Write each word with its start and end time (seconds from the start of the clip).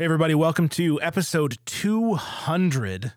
Hey, 0.00 0.06
everybody, 0.06 0.34
welcome 0.34 0.70
to 0.70 0.98
episode 1.02 1.58
200 1.66 3.12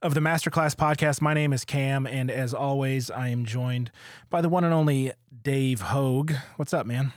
of 0.00 0.14
the 0.14 0.20
Masterclass 0.20 0.74
Podcast. 0.74 1.20
My 1.20 1.34
name 1.34 1.52
is 1.52 1.66
Cam, 1.66 2.06
and 2.06 2.30
as 2.30 2.54
always, 2.54 3.10
I 3.10 3.28
am 3.28 3.44
joined 3.44 3.90
by 4.30 4.40
the 4.40 4.48
one 4.48 4.64
and 4.64 4.72
only 4.72 5.12
Dave 5.42 5.82
Hogue. 5.82 6.32
What's 6.56 6.72
up, 6.72 6.86
man? 6.86 7.12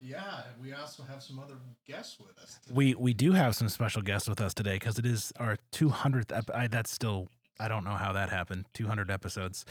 Yeah, 0.00 0.42
we 0.60 0.72
also 0.72 1.04
have 1.04 1.22
some 1.22 1.38
other 1.38 1.54
guests 1.86 2.18
with 2.18 2.36
us. 2.36 2.58
today. 2.64 2.74
We 2.74 2.94
we 2.96 3.14
do 3.14 3.30
have 3.30 3.54
some 3.54 3.68
special 3.68 4.02
guests 4.02 4.28
with 4.28 4.40
us 4.40 4.54
today 4.54 4.74
because 4.74 4.98
it 4.98 5.06
is 5.06 5.32
our 5.38 5.56
200th. 5.70 6.36
Ep- 6.36 6.50
I, 6.52 6.66
that's 6.66 6.90
still 6.90 7.28
I 7.60 7.68
don't 7.68 7.84
know 7.84 7.94
how 7.94 8.12
that 8.12 8.28
happened. 8.28 8.66
200 8.74 9.08
episodes. 9.08 9.64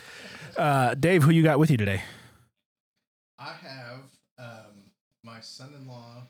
Uh, 0.55 0.95
Dave, 0.95 1.23
who 1.23 1.31
you 1.31 1.43
got 1.43 1.59
with 1.59 1.69
you 1.69 1.75
today? 1.75 2.03
I 3.37 3.51
have 3.51 3.99
um, 4.39 4.91
my 5.23 5.41
son-in-law 5.41 6.27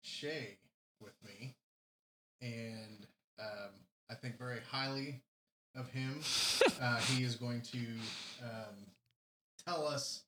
Shay 0.00 0.58
with 1.04 1.14
me, 1.24 1.54
and 2.40 3.06
um, 3.38 3.70
I 4.10 4.14
think 4.14 4.38
very 4.38 4.60
highly 4.70 5.20
of 5.76 5.88
him. 5.90 6.20
uh, 6.80 6.98
he 7.00 7.24
is 7.24 7.36
going 7.36 7.60
to 7.62 7.86
um, 8.42 8.86
tell 9.66 9.86
us 9.86 10.22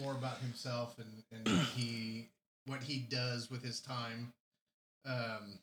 more 0.00 0.12
about 0.12 0.38
himself 0.38 0.96
and, 0.98 1.22
and 1.32 1.56
what 1.56 1.66
he 1.68 2.28
what 2.66 2.82
he 2.82 2.98
does 2.98 3.50
with 3.50 3.62
his 3.62 3.80
time. 3.80 4.32
Um, 5.04 5.58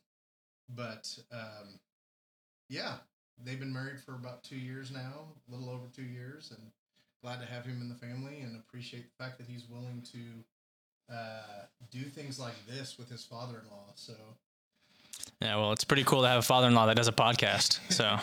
but 0.74 1.18
um, 1.32 1.80
yeah, 2.68 2.94
they've 3.42 3.58
been 3.58 3.72
married 3.72 4.00
for 4.00 4.14
about 4.14 4.44
two 4.44 4.58
years 4.58 4.90
now, 4.90 5.24
a 5.48 5.52
little 5.52 5.70
over 5.70 5.86
two 5.94 6.02
years, 6.02 6.52
and 6.56 6.70
glad 7.22 7.40
to 7.40 7.46
have 7.46 7.64
him 7.64 7.80
in 7.80 7.88
the 7.88 7.94
family 7.94 8.40
and 8.40 8.56
appreciate 8.56 9.06
the 9.06 9.24
fact 9.24 9.38
that 9.38 9.46
he's 9.46 9.64
willing 9.68 10.02
to 10.12 11.14
uh, 11.14 11.64
do 11.90 12.02
things 12.02 12.38
like 12.38 12.54
this 12.68 12.98
with 12.98 13.10
his 13.10 13.24
father-in-law. 13.24 13.92
So 13.94 14.14
Yeah, 15.40 15.56
well, 15.56 15.72
it's 15.72 15.84
pretty 15.84 16.04
cool 16.04 16.22
to 16.22 16.28
have 16.28 16.38
a 16.38 16.42
father-in-law 16.42 16.86
that 16.86 16.96
does 16.96 17.08
a 17.08 17.12
podcast. 17.12 17.80
So 17.90 18.18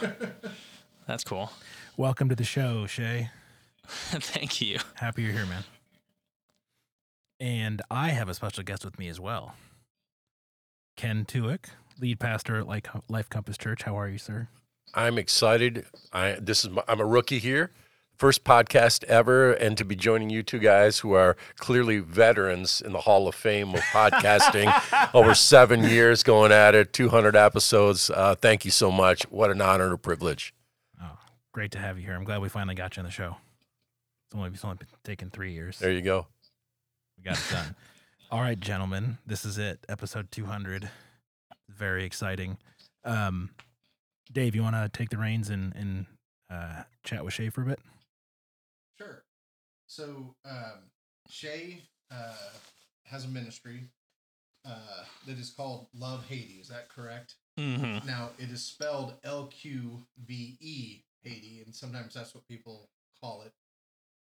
that's 1.07 1.23
cool. 1.23 1.51
Welcome 1.95 2.29
to 2.29 2.35
the 2.35 2.43
show, 2.43 2.85
Shay. 2.85 3.29
Thank 3.87 4.61
you. 4.61 4.79
Happy 4.95 5.23
you're 5.23 5.31
here, 5.31 5.45
man. 5.45 5.63
And 7.39 7.81
I 7.89 8.09
have 8.09 8.29
a 8.29 8.33
special 8.33 8.63
guest 8.63 8.83
with 8.85 8.99
me 8.99 9.07
as 9.07 9.19
well. 9.19 9.55
Ken 10.95 11.25
Tuick, 11.25 11.65
lead 11.99 12.19
pastor 12.19 12.57
at 12.57 12.67
Life 12.67 12.83
Life 13.07 13.29
Compass 13.29 13.57
Church. 13.57 13.83
How 13.83 13.97
are 13.97 14.09
you, 14.09 14.17
sir? 14.17 14.47
I'm 14.93 15.17
excited. 15.17 15.85
I 16.11 16.37
this 16.41 16.63
is 16.63 16.71
my, 16.71 16.83
I'm 16.87 16.99
a 16.99 17.05
rookie 17.05 17.39
here, 17.39 17.71
first 18.17 18.43
podcast 18.43 19.03
ever, 19.05 19.53
and 19.53 19.77
to 19.77 19.85
be 19.85 19.95
joining 19.95 20.29
you 20.29 20.43
two 20.43 20.59
guys 20.59 20.99
who 20.99 21.13
are 21.13 21.37
clearly 21.57 21.99
veterans 21.99 22.81
in 22.81 22.91
the 22.91 23.01
Hall 23.01 23.27
of 23.27 23.35
Fame 23.35 23.73
of 23.73 23.81
podcasting, 23.81 24.71
over 25.13 25.35
seven 25.35 25.83
years 25.83 26.23
going 26.23 26.51
at 26.51 26.75
it, 26.75 26.93
200 26.93 27.35
episodes. 27.35 28.09
Uh, 28.09 28.35
thank 28.35 28.65
you 28.65 28.71
so 28.71 28.91
much. 28.91 29.23
What 29.29 29.51
an 29.51 29.61
honor 29.61 29.85
and 29.85 29.93
a 29.93 29.97
privilege. 29.97 30.53
Oh, 31.01 31.17
great 31.53 31.71
to 31.71 31.79
have 31.79 31.97
you 31.97 32.05
here. 32.05 32.15
I'm 32.15 32.23
glad 32.23 32.41
we 32.41 32.49
finally 32.49 32.75
got 32.75 32.97
you 32.97 33.01
on 33.01 33.05
the 33.05 33.11
show. 33.11 33.37
It's 34.27 34.35
only 34.35 34.49
it's 34.49 34.65
only 34.65 34.77
been 34.77 34.87
taken 35.03 35.29
three 35.29 35.53
years. 35.53 35.79
There 35.79 35.91
you 35.91 36.01
go. 36.01 36.27
We 37.17 37.23
got 37.23 37.37
it 37.37 37.45
done. 37.51 37.75
All 38.31 38.41
right, 38.41 38.59
gentlemen, 38.59 39.19
this 39.25 39.45
is 39.45 39.57
it. 39.57 39.79
Episode 39.87 40.31
200. 40.31 40.89
Very 41.69 42.03
exciting. 42.03 42.57
Um, 43.05 43.51
Dave, 44.33 44.53
you 44.53 44.63
want 44.63 44.75
to 44.75 44.89
take 44.91 45.09
the 45.09 45.17
reins 45.17 45.49
and 45.49 45.73
and 45.75 46.05
uh, 46.49 46.83
chat 47.03 47.23
with 47.23 47.33
Shay 47.33 47.49
for 47.49 47.61
a 47.61 47.65
bit? 47.65 47.79
Sure. 48.97 49.23
So 49.87 50.35
um, 50.45 50.89
Shay 51.29 51.83
uh, 52.11 52.33
has 53.05 53.25
a 53.25 53.27
ministry 53.27 53.89
uh, 54.65 55.03
that 55.25 55.37
is 55.37 55.49
called 55.49 55.87
Love 55.93 56.25
Haiti. 56.27 56.55
Is 56.59 56.67
that 56.69 56.89
correct? 56.89 57.35
Mm-hmm. 57.59 58.05
Now 58.05 58.31
it 58.37 58.49
is 58.49 58.63
spelled 58.63 59.13
L 59.23 59.47
Q 59.47 60.05
V 60.25 60.57
E 60.59 61.03
Haiti, 61.23 61.63
and 61.65 61.73
sometimes 61.73 62.13
that's 62.13 62.35
what 62.35 62.47
people 62.47 62.89
call 63.21 63.43
it. 63.43 63.51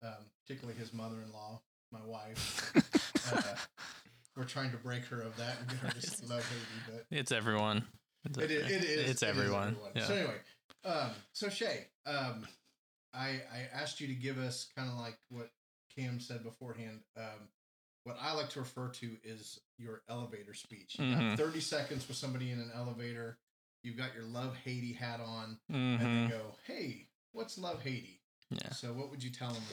Um, 0.01 0.25
particularly 0.45 0.79
his 0.79 0.93
mother-in-law, 0.93 1.61
my 1.91 1.99
wife. 2.05 2.71
uh, 3.33 3.41
we're 4.37 4.45
trying 4.45 4.71
to 4.71 4.77
break 4.77 5.03
her 5.05 5.21
of 5.21 5.35
that 5.35 5.57
and 5.59 5.69
get 5.69 5.79
her 5.79 5.99
to 5.99 6.25
love 6.27 6.47
Haiti, 6.49 6.93
but 6.95 7.05
It's 7.11 7.31
everyone. 7.31 7.83
It's, 8.25 8.37
it 8.37 8.51
is. 8.51 8.71
It 8.71 8.83
is 8.83 8.83
It's 8.83 9.09
it 9.09 9.09
is 9.09 9.23
everyone. 9.23 9.75
Yeah. 9.95 10.05
So 10.05 10.13
anyway, 10.13 10.35
um, 10.85 11.11
so 11.33 11.49
Shay, 11.49 11.87
um, 12.05 12.47
I 13.13 13.41
I 13.53 13.67
asked 13.73 13.99
you 13.99 14.07
to 14.07 14.13
give 14.13 14.37
us 14.37 14.67
kind 14.75 14.89
of 14.89 14.95
like 14.97 15.17
what 15.29 15.49
Cam 15.95 16.19
said 16.19 16.43
beforehand. 16.43 17.01
Um, 17.17 17.49
what 18.03 18.17
I 18.21 18.33
like 18.33 18.49
to 18.51 18.59
refer 18.59 18.89
to 18.89 19.17
is 19.23 19.59
your 19.77 20.01
elevator 20.09 20.53
speech. 20.53 20.97
You 20.99 21.05
Mhm. 21.05 21.29
got 21.31 21.37
thirty 21.37 21.61
seconds 21.61 22.07
with 22.07 22.17
somebody 22.17 22.51
in 22.51 22.59
an 22.59 22.71
elevator. 22.73 23.37
You've 23.83 23.97
got 23.97 24.13
your 24.13 24.23
Love 24.23 24.55
Haiti 24.57 24.93
hat 24.93 25.19
on, 25.21 25.59
hmm 25.69 25.97
and 25.99 26.25
they 26.27 26.29
go, 26.29 26.55
"Hey, 26.65 27.07
what's 27.31 27.57
Love 27.57 27.81
Haiti?" 27.81 28.21
Yeah. 28.51 28.71
So 28.71 28.93
what 28.93 29.09
would 29.11 29.23
you 29.23 29.29
tell 29.29 29.51
them? 29.51 29.63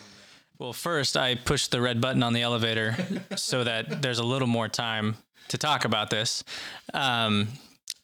Well, 0.59 0.73
first 0.73 1.17
I 1.17 1.35
pushed 1.35 1.71
the 1.71 1.81
red 1.81 2.01
button 2.01 2.23
on 2.23 2.33
the 2.33 2.43
elevator 2.43 2.97
so 3.37 3.65
that 3.65 4.01
there's 4.03 4.19
a 4.19 4.25
little 4.25 4.49
more 4.49 4.69
time 4.69 5.17
to 5.49 5.59
talk 5.59 5.85
about 5.85 6.11
this. 6.11 6.43
Um, 6.95 7.49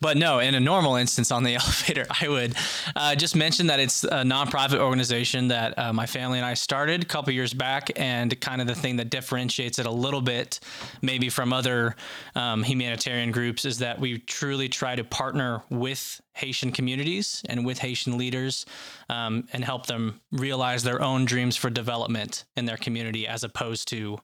but 0.02 0.16
no, 0.16 0.40
in 0.40 0.56
a 0.56 0.60
normal 0.60 0.96
instance 0.96 1.30
on 1.30 1.44
the 1.44 1.54
elevator, 1.62 2.04
I 2.20 2.28
would 2.28 2.54
uh, 2.96 3.14
just 3.14 3.36
mention 3.36 3.68
that 3.68 3.78
it's 3.78 4.02
a 4.02 4.24
nonprofit 4.24 4.80
organization 4.80 5.48
that 5.48 5.78
uh, 5.78 5.92
my 5.92 6.06
family 6.06 6.38
and 6.38 6.44
I 6.44 6.54
started 6.54 7.04
a 7.04 7.06
couple 7.06 7.32
years 7.32 7.54
back, 7.54 7.88
and 7.94 8.38
kind 8.40 8.60
of 8.60 8.66
the 8.66 8.74
thing 8.74 8.96
that 8.96 9.10
differentiates 9.10 9.78
it 9.78 9.86
a 9.86 9.90
little 9.90 10.20
bit, 10.20 10.58
maybe 11.02 11.28
from 11.28 11.52
other 11.52 11.94
um, 12.34 12.64
humanitarian 12.64 13.30
groups, 13.30 13.64
is 13.64 13.78
that 13.78 14.00
we 14.00 14.18
truly 14.18 14.68
try 14.68 14.96
to 14.96 15.04
partner 15.04 15.62
with 15.70 16.20
Haitian 16.34 16.72
communities 16.72 17.40
and 17.48 17.64
with 17.64 17.78
Haitian 17.78 18.18
leaders 18.18 18.66
um, 19.08 19.46
and 19.52 19.64
help 19.64 19.86
them 19.86 20.20
realize 20.32 20.82
their 20.82 21.00
own 21.00 21.24
dreams 21.26 21.56
for 21.56 21.70
development 21.70 22.44
in 22.56 22.64
their 22.64 22.76
community, 22.76 23.28
as 23.28 23.44
opposed 23.44 23.86
to, 23.88 24.18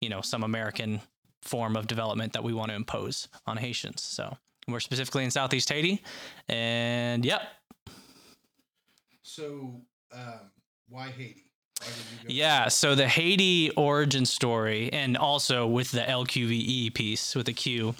you 0.00 0.08
know, 0.08 0.22
some 0.22 0.42
American 0.42 1.00
form 1.40 1.76
of 1.76 1.86
development 1.86 2.32
that 2.32 2.42
we 2.42 2.52
want 2.52 2.70
to 2.70 2.74
impose 2.74 3.28
on 3.46 3.58
Haitians. 3.58 4.02
So 4.02 4.36
we're 4.70 4.80
specifically 4.80 5.24
in 5.24 5.30
Southeast 5.30 5.68
Haiti, 5.68 6.02
and 6.48 7.24
yep, 7.24 7.42
So 9.22 9.82
um, 10.12 10.50
why 10.88 11.08
Haiti? 11.08 11.44
Why 11.80 11.86
did 11.88 11.96
you 12.22 12.28
go? 12.28 12.34
yeah. 12.34 12.68
So 12.68 12.94
the 12.94 13.08
Haiti 13.08 13.70
origin 13.76 14.26
story, 14.26 14.92
and 14.92 15.16
also 15.16 15.66
with 15.66 15.90
the 15.92 16.00
LQVE 16.00 16.94
piece 16.94 17.34
with 17.34 17.46
the 17.46 17.52
Q. 17.52 17.94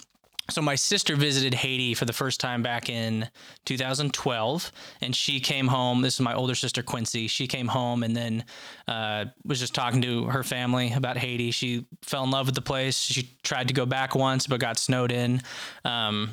So 0.49 0.61
my 0.61 0.75
sister 0.75 1.15
visited 1.15 1.53
Haiti 1.53 1.93
for 1.93 2.03
the 2.03 2.11
first 2.11 2.41
time 2.41 2.61
back 2.61 2.89
in 2.89 3.29
2012, 3.65 4.71
and 4.99 5.15
she 5.15 5.39
came 5.39 5.67
home. 5.67 6.01
This 6.01 6.15
is 6.15 6.19
my 6.19 6.33
older 6.33 6.55
sister 6.55 6.83
Quincy. 6.83 7.27
She 7.27 7.47
came 7.47 7.67
home 7.69 8.03
and 8.03 8.13
then 8.15 8.43
uh, 8.87 9.25
was 9.45 9.59
just 9.61 9.73
talking 9.73 10.01
to 10.01 10.25
her 10.25 10.43
family 10.43 10.91
about 10.91 11.15
Haiti. 11.15 11.51
She 11.51 11.85
fell 12.01 12.25
in 12.25 12.31
love 12.31 12.47
with 12.47 12.55
the 12.55 12.61
place. 12.61 12.97
She 12.97 13.29
tried 13.43 13.69
to 13.69 13.73
go 13.73 13.85
back 13.85 14.13
once, 14.13 14.45
but 14.45 14.59
got 14.59 14.77
snowed 14.77 15.11
in. 15.13 15.41
Um, 15.85 16.31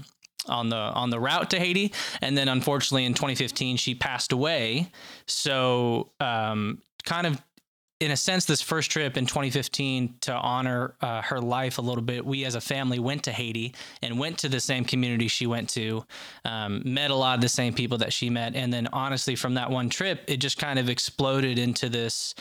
on 0.48 0.68
the 0.68 0.76
on 0.76 1.10
the 1.10 1.20
route 1.20 1.50
to 1.50 1.58
Haiti, 1.58 1.92
and 2.20 2.36
then 2.36 2.48
unfortunately 2.48 3.04
in 3.04 3.14
2015 3.14 3.76
she 3.76 3.94
passed 3.94 4.32
away. 4.32 4.90
So 5.26 6.10
um, 6.20 6.82
kind 7.04 7.26
of 7.26 7.42
in 8.00 8.12
a 8.12 8.16
sense, 8.16 8.44
this 8.44 8.62
first 8.62 8.92
trip 8.92 9.16
in 9.16 9.26
2015 9.26 10.14
to 10.20 10.32
honor 10.32 10.94
uh, 11.00 11.20
her 11.22 11.40
life 11.40 11.78
a 11.78 11.82
little 11.82 12.02
bit, 12.02 12.24
we 12.24 12.44
as 12.44 12.54
a 12.54 12.60
family 12.60 13.00
went 13.00 13.24
to 13.24 13.32
Haiti 13.32 13.74
and 14.02 14.18
went 14.18 14.38
to 14.38 14.48
the 14.48 14.60
same 14.60 14.84
community 14.84 15.26
she 15.26 15.48
went 15.48 15.68
to, 15.70 16.04
um, 16.44 16.82
met 16.84 17.10
a 17.10 17.14
lot 17.14 17.34
of 17.34 17.40
the 17.40 17.48
same 17.48 17.74
people 17.74 17.98
that 17.98 18.12
she 18.12 18.30
met. 18.30 18.54
And 18.54 18.72
then, 18.72 18.86
honestly, 18.92 19.34
from 19.34 19.54
that 19.54 19.70
one 19.70 19.88
trip, 19.88 20.22
it 20.28 20.36
just 20.36 20.58
kind 20.58 20.78
of 20.78 20.88
exploded 20.88 21.58
into 21.58 21.88
this, 21.88 22.36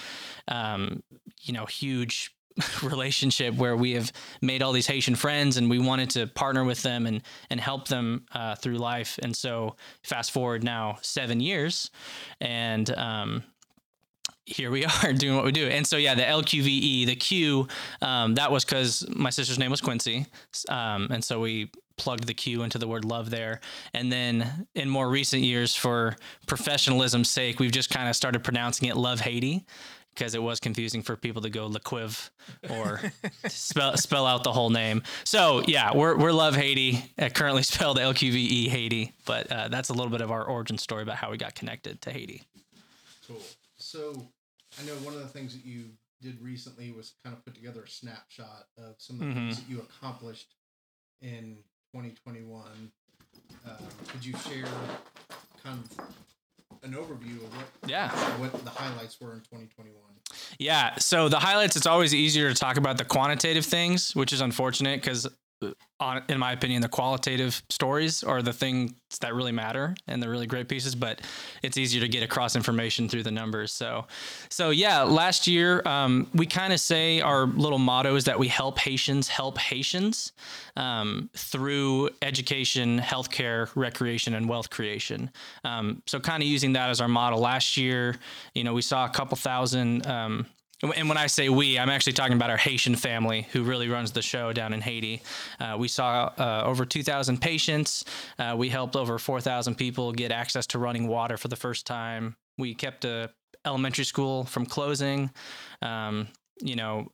um, 0.47 1.01
you 1.41 1.53
know, 1.53 1.66
huge 1.66 2.37
relationship 2.84 3.56
where 3.56 3.75
we 3.75 3.94
have 3.94 4.12
made 4.41 4.62
all 4.62 4.72
these 4.72 4.88
Haitian 4.88 5.16
friends 5.16 5.57
and 5.57 5.69
we 5.69 5.79
wanted 5.79 6.09
to 6.12 6.28
partner 6.28 6.63
with 6.63 6.81
them 6.84 7.06
and 7.06 7.22
and 7.50 7.59
help 7.59 7.88
them 7.88 8.25
uh, 8.33 8.56
through 8.56 8.77
life. 8.77 9.19
And 9.21 9.36
so 9.36 9.75
fast 10.04 10.31
forward 10.31 10.63
now 10.63 10.98
seven 11.01 11.39
years, 11.39 11.92
and 12.42 12.89
um, 12.98 13.44
here 14.45 14.71
we 14.71 14.86
are 15.04 15.13
doing 15.13 15.36
what 15.36 15.45
we 15.45 15.51
do. 15.51 15.68
And 15.68 15.86
so 15.86 15.98
yeah, 15.98 16.15
the 16.15 16.24
LQVE, 16.24 17.06
the 17.06 17.15
Q, 17.15 17.68
um, 18.01 18.36
that 18.36 18.51
was 18.51 18.65
because 18.65 19.06
my 19.09 19.30
sister's 19.30 19.59
name 19.59 19.71
was 19.71 19.81
Quincy, 19.81 20.25
um, 20.69 21.07
and 21.12 21.24
so 21.24 21.39
we 21.39 21.71
plugged 21.98 22.27
the 22.27 22.33
Q 22.33 22.62
into 22.63 22.77
the 22.77 22.88
word 22.88 23.04
love 23.06 23.30
there. 23.30 23.59
And 23.94 24.12
then 24.12 24.68
in 24.75 24.88
more 24.88 25.09
recent 25.09 25.44
years, 25.44 25.75
for 25.75 26.15
professionalism's 26.45 27.30
sake, 27.30 27.59
we've 27.59 27.71
just 27.71 27.89
kind 27.89 28.07
of 28.07 28.15
started 28.15 28.44
pronouncing 28.44 28.88
it 28.88 28.95
Love 28.95 29.19
Haiti 29.19 29.65
because 30.18 30.34
it 30.34 30.42
was 30.42 30.60
confusing 30.60 31.02
for 31.02 31.16
people 31.16 31.42
to 31.44 31.50
go 31.50 31.69
Laquiv 31.69 32.30
or 32.69 33.00
spell 33.48 33.96
spell 33.98 34.25
out 34.25 34.44
the 34.44 34.52
whole 34.52 34.69
name. 34.69 35.04
So 35.24 35.64
yeah, 35.68 35.96
we're 35.96 36.18
we're 36.18 36.31
Love 36.31 36.56
Haiti, 36.56 37.04
uh, 37.19 37.30
currently 37.30 37.64
spelled 37.64 38.00
L 38.00 38.14
Q 38.14 38.31
V 38.31 38.40
E 38.40 38.69
Haiti, 38.69 39.14
but 39.25 39.52
uh, 39.52 39.68
that's 39.68 39.90
a 39.90 39.94
little 39.94 40.12
bit 40.12 40.22
of 40.22 40.31
our 40.31 40.44
origin 40.44 40.78
story 40.78 41.04
about 41.04 41.18
how 41.18 41.30
we 41.30 41.38
got 41.38 41.56
connected 41.56 42.02
to 42.02 42.12
Haiti. 42.12 42.44
Cool. 43.28 43.42
So 43.78 44.28
I 44.81 44.86
know 44.86 44.94
one 44.96 45.14
of 45.14 45.19
the 45.19 45.28
things 45.28 45.54
that 45.54 45.66
you 45.66 45.86
did 46.22 46.42
recently 46.42 46.92
was 46.92 47.14
kind 47.24 47.36
of 47.36 47.46
put 47.46 47.54
together 47.54 47.84
a 47.84 47.90
snapshot 47.90 48.66
of 48.78 48.96
some 48.98 49.22
of 49.22 49.28
the 49.28 49.34
things 49.34 49.60
that 49.60 49.69
you 49.69 49.80
accomplished 49.80 50.56
in 51.22 51.58
2021 51.94 52.92
uh, 53.68 53.78
could 54.08 54.25
you 54.25 54.34
share 54.38 54.66
kind 55.64 55.80
of 55.80 56.08
an 56.83 56.94
overview 56.94 57.38
of 57.44 57.56
what 57.56 57.65
Yeah. 57.88 58.09
what 58.39 58.51
the 58.63 58.69
highlights 58.69 59.19
were 59.19 59.33
in 59.33 59.39
2021? 59.39 59.94
Yeah. 60.59 60.95
So 60.97 61.29
the 61.29 61.39
highlights, 61.39 61.75
it's 61.75 61.85
always 61.88 62.13
easier 62.13 62.50
to 62.53 62.56
talk 62.59 62.77
about 62.77 62.97
the 62.97 63.06
quantitative 63.06 63.65
things, 63.65 64.15
which 64.15 64.33
is 64.33 64.41
unfortunate 64.41 65.01
because, 65.01 65.25
on, 65.25 65.31
in 66.30 66.38
my 66.38 66.51
opinion, 66.51 66.81
the 66.81 66.89
qualitative 66.89 67.63
stories 67.69 68.24
are 68.24 68.42
the 68.42 68.54
things 68.54 68.92
that 69.21 69.33
really 69.33 69.51
matter 69.51 69.95
and 70.07 70.21
the 70.21 70.30
really 70.30 70.45
great 70.45 70.68
pieces. 70.68 70.94
But 70.94 71.21
it's 71.63 71.77
easier 71.77 72.01
to 72.01 72.07
get 72.07 72.21
across 72.24 72.56
information 72.56 73.09
through 73.09 73.24
the 73.24 73.31
numbers. 73.31 73.71
So, 73.71 74.06
so 74.50 74.69
yeah, 74.69 75.01
last 75.01 75.48
year 75.48 75.81
um, 75.88 76.27
we 76.33 76.45
kind 76.45 76.74
of 76.74 76.80
say 76.80 77.21
our 77.21 77.45
little 77.45 77.80
motto 77.80 78.15
is 78.15 78.25
that 78.25 78.38
we 78.38 78.48
help 78.48 78.77
Haitians 78.77 79.27
help 79.27 79.57
Haitians 79.57 80.33
um, 80.75 81.30
through 81.36 82.09
education, 82.21 83.00
healthcare, 83.00 83.69
recreation, 83.75 84.36
and 84.36 84.48
wealth 84.48 84.69
creation. 84.69 85.31
Um, 85.63 86.04
so, 86.06 86.19
kind 86.19 86.44
of 86.44 86.48
using 86.48 86.74
that 86.74 86.89
as 86.89 87.01
our 87.01 87.07
model. 87.07 87.39
Last 87.39 87.77
year, 87.77 88.15
you 88.54 88.63
know, 88.63 88.74
we 88.74 88.81
saw 88.81 89.06
a 89.06 89.09
couple 89.09 89.38
thousand. 89.38 90.06
And 90.83 91.09
when 91.09 91.18
I 91.18 91.25
say 91.25 91.50
we, 91.50 91.79
I'm 91.79 91.89
actually 91.89 92.13
talking 92.13 92.35
about 92.35 92.51
our 92.51 92.57
Haitian 92.57 92.95
family 92.95 93.47
who 93.51 93.63
really 93.63 93.89
runs 93.89 94.12
the 94.12 94.21
show 94.21 94.53
down 94.53 94.74
in 94.74 94.81
Haiti. 94.81 95.24
Uh, 95.59 95.75
we 95.79 95.88
saw 95.88 96.31
uh, 96.38 96.63
over 96.65 96.85
2,000 96.85 97.41
patients. 97.41 98.06
Uh, 98.38 98.53
we 98.56 98.69
helped 98.69 98.95
over 98.95 99.18
4,000 99.18 99.75
people 99.75 100.12
get 100.12 100.31
access 100.31 100.68
to 100.68 100.79
running 100.79 101.07
water 101.07 101.35
for 101.35 101.47
the 101.47 101.56
first 101.56 101.88
time. 101.88 102.35
We 102.59 102.75
kept 102.75 103.06
a 103.06 103.31
elementary 103.65 104.06
school 104.06 104.44
from 104.44 104.68
closing. 104.68 105.31
Um, 105.81 106.27
you 106.62 106.75
know, 106.75 107.12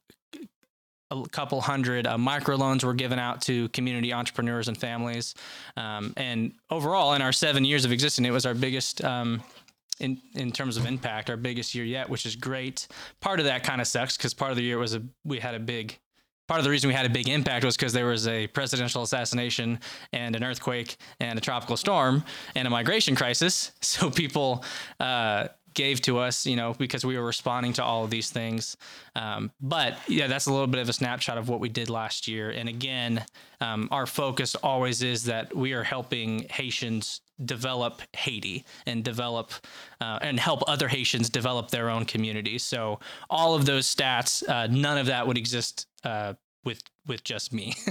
a 1.11 1.23
couple 1.29 1.61
hundred 1.61 2.07
uh, 2.07 2.17
microloans 2.17 2.83
were 2.83 2.93
given 2.93 3.19
out 3.19 3.41
to 3.43 3.69
community 3.69 4.13
entrepreneurs 4.13 4.67
and 4.67 4.77
families. 4.77 5.35
Um, 5.77 6.13
and 6.17 6.53
overall, 6.69 7.13
in 7.13 7.21
our 7.21 7.31
seven 7.31 7.63
years 7.63 7.85
of 7.85 7.91
existing, 7.91 8.25
it 8.25 8.31
was 8.31 8.45
our 8.45 8.53
biggest. 8.53 9.03
Um, 9.03 9.41
in, 9.99 10.21
in 10.35 10.51
terms 10.51 10.77
of 10.77 10.85
impact, 10.85 11.29
our 11.29 11.37
biggest 11.37 11.75
year 11.75 11.85
yet, 11.85 12.09
which 12.09 12.25
is 12.25 12.35
great. 12.35 12.87
Part 13.21 13.39
of 13.39 13.45
that 13.45 13.63
kind 13.63 13.81
of 13.81 13.87
sucks 13.87 14.17
because 14.17 14.33
part 14.33 14.51
of 14.51 14.57
the 14.57 14.63
year 14.63 14.77
was 14.77 14.95
a 14.95 15.03
we 15.23 15.39
had 15.39 15.55
a 15.55 15.59
big 15.59 15.99
part 16.47 16.59
of 16.59 16.65
the 16.65 16.69
reason 16.69 16.87
we 16.87 16.93
had 16.93 17.05
a 17.05 17.09
big 17.09 17.29
impact 17.29 17.63
was 17.63 17.77
because 17.77 17.93
there 17.93 18.05
was 18.05 18.27
a 18.27 18.47
presidential 18.47 19.01
assassination 19.01 19.79
and 20.11 20.35
an 20.35 20.43
earthquake 20.43 20.97
and 21.19 21.37
a 21.37 21.41
tropical 21.41 21.77
storm 21.77 22.23
and 22.55 22.67
a 22.67 22.69
migration 22.69 23.15
crisis. 23.15 23.71
So 23.81 24.09
people 24.09 24.65
uh, 24.99 25.49
gave 25.73 26.01
to 26.01 26.19
us, 26.19 26.45
you 26.45 26.55
know, 26.55 26.73
because 26.73 27.05
we 27.05 27.17
were 27.17 27.25
responding 27.25 27.73
to 27.73 27.83
all 27.83 28.03
of 28.03 28.09
these 28.09 28.29
things. 28.29 28.77
Um, 29.15 29.51
but 29.61 29.97
yeah, 30.07 30.27
that's 30.27 30.45
a 30.45 30.51
little 30.51 30.67
bit 30.67 30.81
of 30.81 30.89
a 30.89 30.93
snapshot 30.93 31.37
of 31.37 31.49
what 31.49 31.59
we 31.59 31.69
did 31.69 31.89
last 31.89 32.27
year. 32.27 32.49
And 32.49 32.69
again, 32.69 33.25
um, 33.61 33.87
our 33.91 34.05
focus 34.05 34.55
always 34.55 35.01
is 35.01 35.23
that 35.25 35.55
we 35.55 35.73
are 35.73 35.83
helping 35.83 36.47
Haitians 36.49 37.21
develop 37.43 38.01
Haiti 38.15 38.65
and 38.85 39.03
develop 39.03 39.51
uh, 39.99 40.19
and 40.21 40.39
help 40.39 40.63
other 40.67 40.87
Haitians 40.87 41.29
develop 41.29 41.71
their 41.71 41.89
own 41.89 42.05
communities. 42.05 42.63
So 42.63 42.99
all 43.29 43.55
of 43.55 43.65
those 43.65 43.93
stats, 43.93 44.47
uh, 44.47 44.67
none 44.67 44.97
of 44.97 45.07
that 45.07 45.27
would 45.27 45.37
exist 45.37 45.87
uh, 46.03 46.33
with 46.63 46.81
with 47.05 47.23
just 47.23 47.53
me. 47.53 47.75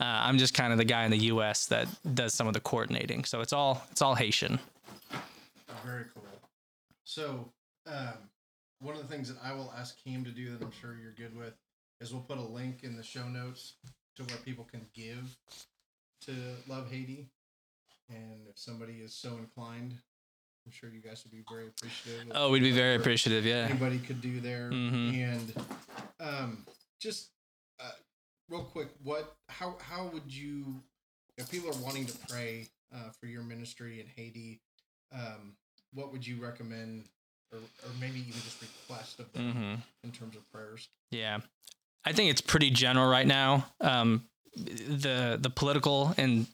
Uh, 0.00 0.04
I'm 0.04 0.38
just 0.38 0.54
kind 0.54 0.70
of 0.70 0.78
the 0.78 0.84
guy 0.84 1.04
in 1.04 1.10
the 1.10 1.18
U.S. 1.32 1.66
that 1.66 1.88
does 2.14 2.32
some 2.32 2.46
of 2.46 2.54
the 2.54 2.60
coordinating. 2.60 3.24
So 3.24 3.40
it's 3.40 3.52
all 3.52 3.82
it's 3.90 4.00
all 4.00 4.14
Haitian. 4.14 4.60
Very 5.84 6.04
cool. 6.14 6.37
So, 7.08 7.50
um, 7.86 8.28
one 8.80 8.94
of 8.94 9.00
the 9.00 9.08
things 9.08 9.32
that 9.32 9.38
I 9.42 9.54
will 9.54 9.72
ask 9.74 9.96
Keem 10.04 10.24
to 10.26 10.30
do 10.30 10.50
that 10.50 10.62
I'm 10.62 10.70
sure 10.70 10.94
you're 10.94 11.12
good 11.12 11.34
with 11.34 11.54
is 12.02 12.12
we'll 12.12 12.20
put 12.20 12.36
a 12.36 12.42
link 12.42 12.80
in 12.82 12.98
the 12.98 13.02
show 13.02 13.26
notes 13.26 13.76
to 14.16 14.24
where 14.24 14.36
people 14.44 14.68
can 14.70 14.82
give 14.92 15.34
to 16.26 16.32
Love 16.68 16.90
Haiti. 16.90 17.30
And 18.10 18.46
if 18.46 18.58
somebody 18.58 18.96
is 18.96 19.14
so 19.14 19.38
inclined, 19.38 19.94
I'm 20.66 20.70
sure 20.70 20.90
you 20.90 21.00
guys 21.00 21.24
would 21.24 21.32
be 21.32 21.42
very 21.48 21.68
appreciative. 21.68 22.32
Oh, 22.34 22.50
we'd 22.50 22.60
be 22.60 22.72
very 22.72 22.96
appreciative. 22.96 23.46
Yeah. 23.46 23.66
Anybody 23.70 24.00
could 24.00 24.20
do 24.20 24.40
there. 24.40 24.70
Mhm. 24.70 25.14
And 25.14 25.52
um, 26.20 26.66
just 27.00 27.30
uh, 27.80 27.90
real 28.50 28.64
quick, 28.64 28.88
what, 29.02 29.34
how, 29.48 29.76
how 29.80 30.08
would 30.08 30.30
you, 30.30 30.82
if 31.38 31.50
people 31.50 31.70
are 31.70 31.82
wanting 31.82 32.04
to 32.04 32.18
pray 32.28 32.68
uh, 32.94 33.08
for 33.18 33.28
your 33.28 33.42
ministry 33.42 33.98
in 33.98 34.06
Haiti, 34.14 34.60
um, 35.10 35.56
what 35.94 36.12
would 36.12 36.26
you 36.26 36.36
recommend, 36.42 37.04
or, 37.52 37.58
or 37.58 37.90
maybe 38.00 38.20
even 38.20 38.32
just 38.32 38.60
request 38.60 39.20
of 39.20 39.32
them 39.32 39.52
hmm 39.52 39.74
in 40.04 40.10
terms 40.12 40.36
of 40.36 40.50
prayers? 40.52 40.88
Yeah, 41.10 41.40
I 42.04 42.12
think 42.12 42.30
it's 42.30 42.40
pretty 42.40 42.70
general 42.70 43.08
right 43.08 43.26
now. 43.26 43.66
Um, 43.80 44.24
the 44.56 45.38
the 45.40 45.50
political 45.50 46.14
and 46.16 46.46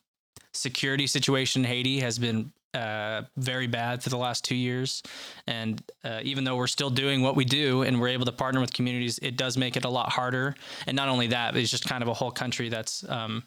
security 0.52 1.06
situation 1.06 1.64
in 1.64 1.70
Haiti 1.70 2.00
has 2.00 2.18
been 2.18 2.52
uh, 2.74 3.22
very 3.36 3.66
bad 3.66 4.02
for 4.02 4.10
the 4.10 4.16
last 4.16 4.44
two 4.44 4.56
years, 4.56 5.02
and 5.46 5.82
uh, 6.04 6.20
even 6.22 6.44
though 6.44 6.56
we're 6.56 6.66
still 6.66 6.90
doing 6.90 7.22
what 7.22 7.36
we 7.36 7.44
do 7.44 7.82
and 7.82 8.00
we're 8.00 8.08
able 8.08 8.24
to 8.24 8.32
partner 8.32 8.60
with 8.60 8.72
communities, 8.72 9.18
it 9.22 9.36
does 9.36 9.56
make 9.56 9.76
it 9.76 9.84
a 9.84 9.88
lot 9.88 10.10
harder. 10.10 10.54
And 10.86 10.96
not 10.96 11.08
only 11.08 11.28
that, 11.28 11.56
it's 11.56 11.70
just 11.70 11.84
kind 11.84 12.02
of 12.02 12.08
a 12.08 12.14
whole 12.14 12.32
country 12.32 12.68
that's 12.68 13.08
um, 13.08 13.44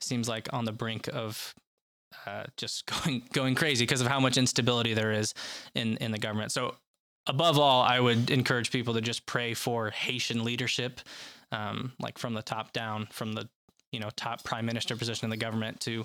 seems 0.00 0.28
like 0.28 0.52
on 0.52 0.64
the 0.64 0.72
brink 0.72 1.08
of 1.08 1.54
uh, 2.26 2.44
just 2.56 2.86
going 3.04 3.22
going 3.32 3.54
crazy 3.54 3.84
because 3.84 4.00
of 4.00 4.06
how 4.06 4.20
much 4.20 4.36
instability 4.36 4.94
there 4.94 5.12
is 5.12 5.34
in 5.74 5.96
in 5.98 6.10
the 6.10 6.18
government. 6.18 6.52
So 6.52 6.74
above 7.26 7.58
all, 7.58 7.82
I 7.82 8.00
would 8.00 8.30
encourage 8.30 8.70
people 8.70 8.94
to 8.94 9.00
just 9.00 9.26
pray 9.26 9.54
for 9.54 9.90
Haitian 9.90 10.44
leadership, 10.44 11.00
um, 11.52 11.92
like 12.00 12.18
from 12.18 12.34
the 12.34 12.42
top 12.42 12.72
down, 12.72 13.08
from 13.10 13.32
the 13.34 13.48
you 13.92 14.00
know 14.00 14.10
top 14.16 14.44
prime 14.44 14.66
minister 14.66 14.96
position 14.96 15.26
in 15.26 15.30
the 15.30 15.36
government 15.36 15.80
to 15.80 16.04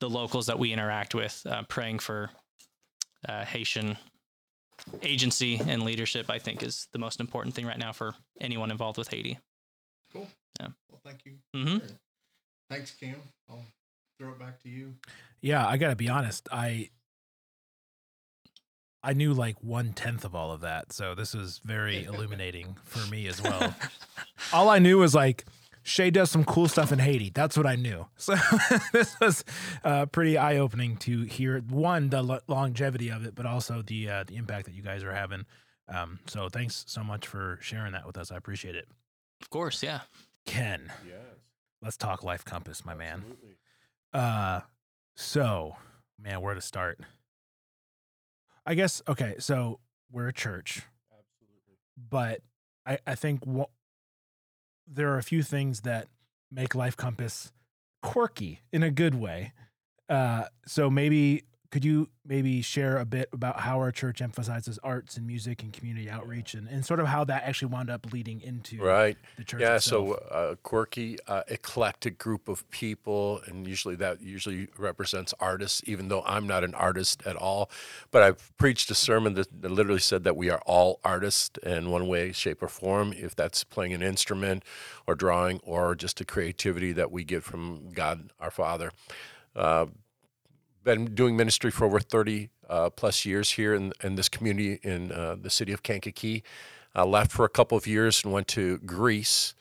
the 0.00 0.10
locals 0.10 0.46
that 0.46 0.58
we 0.58 0.72
interact 0.72 1.14
with, 1.14 1.42
uh, 1.48 1.62
praying 1.68 1.98
for 2.00 2.30
uh, 3.28 3.44
Haitian 3.44 3.96
agency 5.02 5.60
and 5.66 5.82
leadership. 5.82 6.28
I 6.28 6.38
think 6.38 6.62
is 6.62 6.88
the 6.92 6.98
most 6.98 7.20
important 7.20 7.54
thing 7.54 7.66
right 7.66 7.78
now 7.78 7.92
for 7.92 8.14
anyone 8.40 8.70
involved 8.70 8.98
with 8.98 9.08
Haiti. 9.08 9.38
Cool. 10.12 10.28
Yeah. 10.60 10.68
Well, 10.90 11.00
thank 11.04 11.24
you. 11.24 11.34
hmm 11.54 11.78
Thanks, 12.70 12.92
Cam. 12.92 13.16
I'll 13.48 13.64
throw 14.18 14.30
it 14.30 14.38
back 14.38 14.60
to 14.62 14.68
you. 14.68 14.94
Yeah, 15.40 15.66
I 15.66 15.76
gotta 15.76 15.96
be 15.96 16.08
honest. 16.08 16.48
I 16.52 16.90
I 19.02 19.12
knew 19.12 19.34
like 19.34 19.62
one 19.62 19.92
tenth 19.92 20.24
of 20.24 20.34
all 20.34 20.50
of 20.52 20.62
that, 20.62 20.92
so 20.92 21.14
this 21.14 21.34
was 21.34 21.58
very 21.64 22.04
illuminating 22.04 22.76
for 22.84 23.06
me 23.10 23.26
as 23.26 23.42
well. 23.42 23.74
all 24.52 24.70
I 24.70 24.78
knew 24.78 24.98
was 24.98 25.14
like 25.14 25.44
Shay 25.82 26.10
does 26.10 26.30
some 26.30 26.44
cool 26.44 26.68
stuff 26.68 26.90
in 26.92 26.98
Haiti. 26.98 27.30
That's 27.34 27.56
what 27.58 27.66
I 27.66 27.76
knew. 27.76 28.06
So 28.16 28.34
this 28.92 29.18
was 29.20 29.44
uh, 29.84 30.06
pretty 30.06 30.38
eye 30.38 30.56
opening 30.56 30.96
to 30.98 31.22
hear 31.24 31.60
one 31.60 32.08
the 32.08 32.22
lo- 32.22 32.40
longevity 32.48 33.10
of 33.10 33.26
it, 33.26 33.34
but 33.34 33.44
also 33.44 33.82
the 33.82 34.08
uh, 34.08 34.24
the 34.26 34.36
impact 34.36 34.64
that 34.66 34.74
you 34.74 34.82
guys 34.82 35.02
are 35.04 35.12
having. 35.12 35.44
Um, 35.86 36.20
so 36.26 36.48
thanks 36.48 36.84
so 36.88 37.04
much 37.04 37.26
for 37.26 37.58
sharing 37.60 37.92
that 37.92 38.06
with 38.06 38.16
us. 38.16 38.32
I 38.32 38.36
appreciate 38.36 38.74
it. 38.74 38.88
Of 39.42 39.50
course, 39.50 39.82
yeah. 39.82 40.00
Ken, 40.46 40.90
Yes. 41.06 41.16
let's 41.82 41.98
talk 41.98 42.22
Life 42.22 42.46
Compass, 42.46 42.86
my 42.86 42.94
man. 42.94 43.22
Uh, 44.14 44.60
so 45.16 45.76
man, 46.18 46.40
where 46.40 46.54
to 46.54 46.60
start? 46.60 47.00
I 48.64 48.74
guess 48.74 49.02
okay. 49.08 49.34
So 49.38 49.80
we're 50.10 50.28
a 50.28 50.32
church, 50.32 50.82
Absolutely. 51.12 51.74
but 52.10 52.40
I 52.86 52.98
I 53.06 53.14
think 53.14 53.44
wha- 53.46 53.66
there 54.86 55.12
are 55.12 55.18
a 55.18 55.22
few 55.22 55.42
things 55.42 55.80
that 55.80 56.08
make 56.50 56.74
Life 56.74 56.96
Compass 56.96 57.52
quirky 58.02 58.60
in 58.72 58.82
a 58.82 58.90
good 58.90 59.14
way. 59.14 59.52
Uh, 60.08 60.44
so 60.66 60.88
maybe 60.90 61.44
could 61.74 61.84
you 61.84 62.08
maybe 62.24 62.62
share 62.62 62.98
a 62.98 63.04
bit 63.04 63.28
about 63.32 63.58
how 63.58 63.78
our 63.80 63.90
church 63.90 64.22
emphasizes 64.22 64.78
arts 64.84 65.16
and 65.16 65.26
music 65.26 65.60
and 65.64 65.72
community 65.72 66.08
outreach 66.08 66.54
and, 66.54 66.68
and 66.68 66.86
sort 66.86 67.00
of 67.00 67.08
how 67.08 67.24
that 67.24 67.42
actually 67.42 67.66
wound 67.66 67.90
up 67.90 68.12
leading 68.12 68.40
into 68.42 68.80
Right. 68.80 69.16
the 69.36 69.42
church 69.42 69.60
Yeah, 69.60 69.74
itself? 69.74 70.08
so 70.08 70.14
uh, 70.30 70.54
quirky, 70.62 71.18
uh, 71.26 71.42
eclectic 71.48 72.16
group 72.16 72.48
of 72.48 72.70
people, 72.70 73.40
and 73.48 73.66
usually 73.66 73.96
that 73.96 74.22
usually 74.22 74.68
represents 74.78 75.34
artists. 75.40 75.82
Even 75.84 76.06
though 76.06 76.22
I'm 76.24 76.46
not 76.46 76.62
an 76.62 76.76
artist 76.76 77.24
at 77.26 77.34
all, 77.34 77.68
but 78.12 78.22
I've 78.22 78.56
preached 78.56 78.88
a 78.92 78.94
sermon 78.94 79.34
that, 79.34 79.48
that 79.62 79.72
literally 79.72 79.98
said 79.98 80.22
that 80.22 80.36
we 80.36 80.50
are 80.50 80.62
all 80.66 81.00
artists 81.04 81.58
in 81.64 81.90
one 81.90 82.06
way, 82.06 82.30
shape, 82.30 82.62
or 82.62 82.68
form. 82.68 83.12
If 83.12 83.34
that's 83.34 83.64
playing 83.64 83.92
an 83.94 84.00
instrument, 84.00 84.62
or 85.08 85.16
drawing, 85.16 85.58
or 85.64 85.96
just 85.96 86.20
a 86.20 86.24
creativity 86.24 86.92
that 86.92 87.10
we 87.10 87.24
get 87.24 87.42
from 87.42 87.88
God 87.90 88.30
our 88.38 88.52
Father. 88.52 88.92
Uh, 89.56 89.86
been 90.84 91.14
doing 91.14 91.36
ministry 91.36 91.70
for 91.70 91.86
over 91.86 91.98
30 91.98 92.50
uh, 92.68 92.90
plus 92.90 93.24
years 93.24 93.52
here 93.52 93.74
in, 93.74 93.92
in 94.02 94.14
this 94.14 94.28
community 94.28 94.78
in 94.82 95.10
uh, 95.10 95.36
the 95.40 95.50
city 95.50 95.72
of 95.72 95.82
Kankakee. 95.82 96.42
I 96.94 97.02
left 97.02 97.32
for 97.32 97.44
a 97.44 97.48
couple 97.48 97.76
of 97.76 97.86
years 97.86 98.22
and 98.22 98.32
went 98.32 98.46
to 98.48 98.78
Greece 98.78 99.54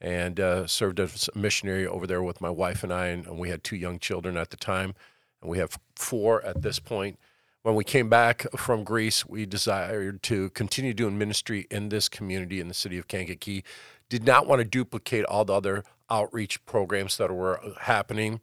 and 0.00 0.40
uh, 0.40 0.66
served 0.66 0.98
as 0.98 1.28
a 1.34 1.38
missionary 1.38 1.86
over 1.86 2.06
there 2.06 2.22
with 2.22 2.40
my 2.40 2.50
wife 2.50 2.82
and 2.82 2.92
I. 2.92 3.08
And, 3.08 3.26
and 3.26 3.38
we 3.38 3.50
had 3.50 3.62
two 3.62 3.76
young 3.76 3.98
children 3.98 4.36
at 4.36 4.50
the 4.50 4.56
time, 4.56 4.94
and 5.40 5.50
we 5.50 5.58
have 5.58 5.78
four 5.94 6.44
at 6.44 6.62
this 6.62 6.78
point. 6.78 7.18
When 7.62 7.74
we 7.74 7.84
came 7.84 8.08
back 8.08 8.46
from 8.56 8.84
Greece, 8.84 9.26
we 9.26 9.44
desired 9.44 10.22
to 10.24 10.48
continue 10.50 10.94
doing 10.94 11.18
ministry 11.18 11.66
in 11.70 11.90
this 11.90 12.08
community 12.08 12.58
in 12.58 12.68
the 12.68 12.74
city 12.74 12.96
of 12.96 13.06
Kankakee. 13.06 13.62
Did 14.08 14.24
not 14.24 14.46
want 14.46 14.60
to 14.60 14.64
duplicate 14.64 15.26
all 15.26 15.44
the 15.44 15.52
other 15.52 15.84
outreach 16.08 16.64
programs 16.64 17.18
that 17.18 17.30
were 17.30 17.60
happening 17.82 18.40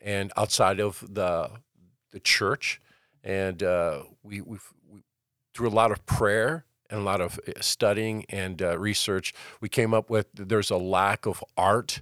and 0.00 0.32
outside 0.36 0.78
of 0.78 1.04
the 1.08 1.50
the 2.10 2.20
church, 2.20 2.80
and 3.22 3.62
uh, 3.62 4.02
we 4.22 4.40
we 4.40 4.58
through 5.54 5.68
a 5.68 5.70
lot 5.70 5.90
of 5.90 6.04
prayer 6.06 6.64
and 6.88 7.00
a 7.00 7.02
lot 7.02 7.20
of 7.20 7.38
uh, 7.46 7.52
studying 7.60 8.24
and 8.28 8.60
uh, 8.60 8.78
research, 8.78 9.32
we 9.60 9.68
came 9.68 9.94
up 9.94 10.10
with 10.10 10.26
there's 10.34 10.70
a 10.70 10.76
lack 10.76 11.26
of 11.26 11.44
art 11.56 12.00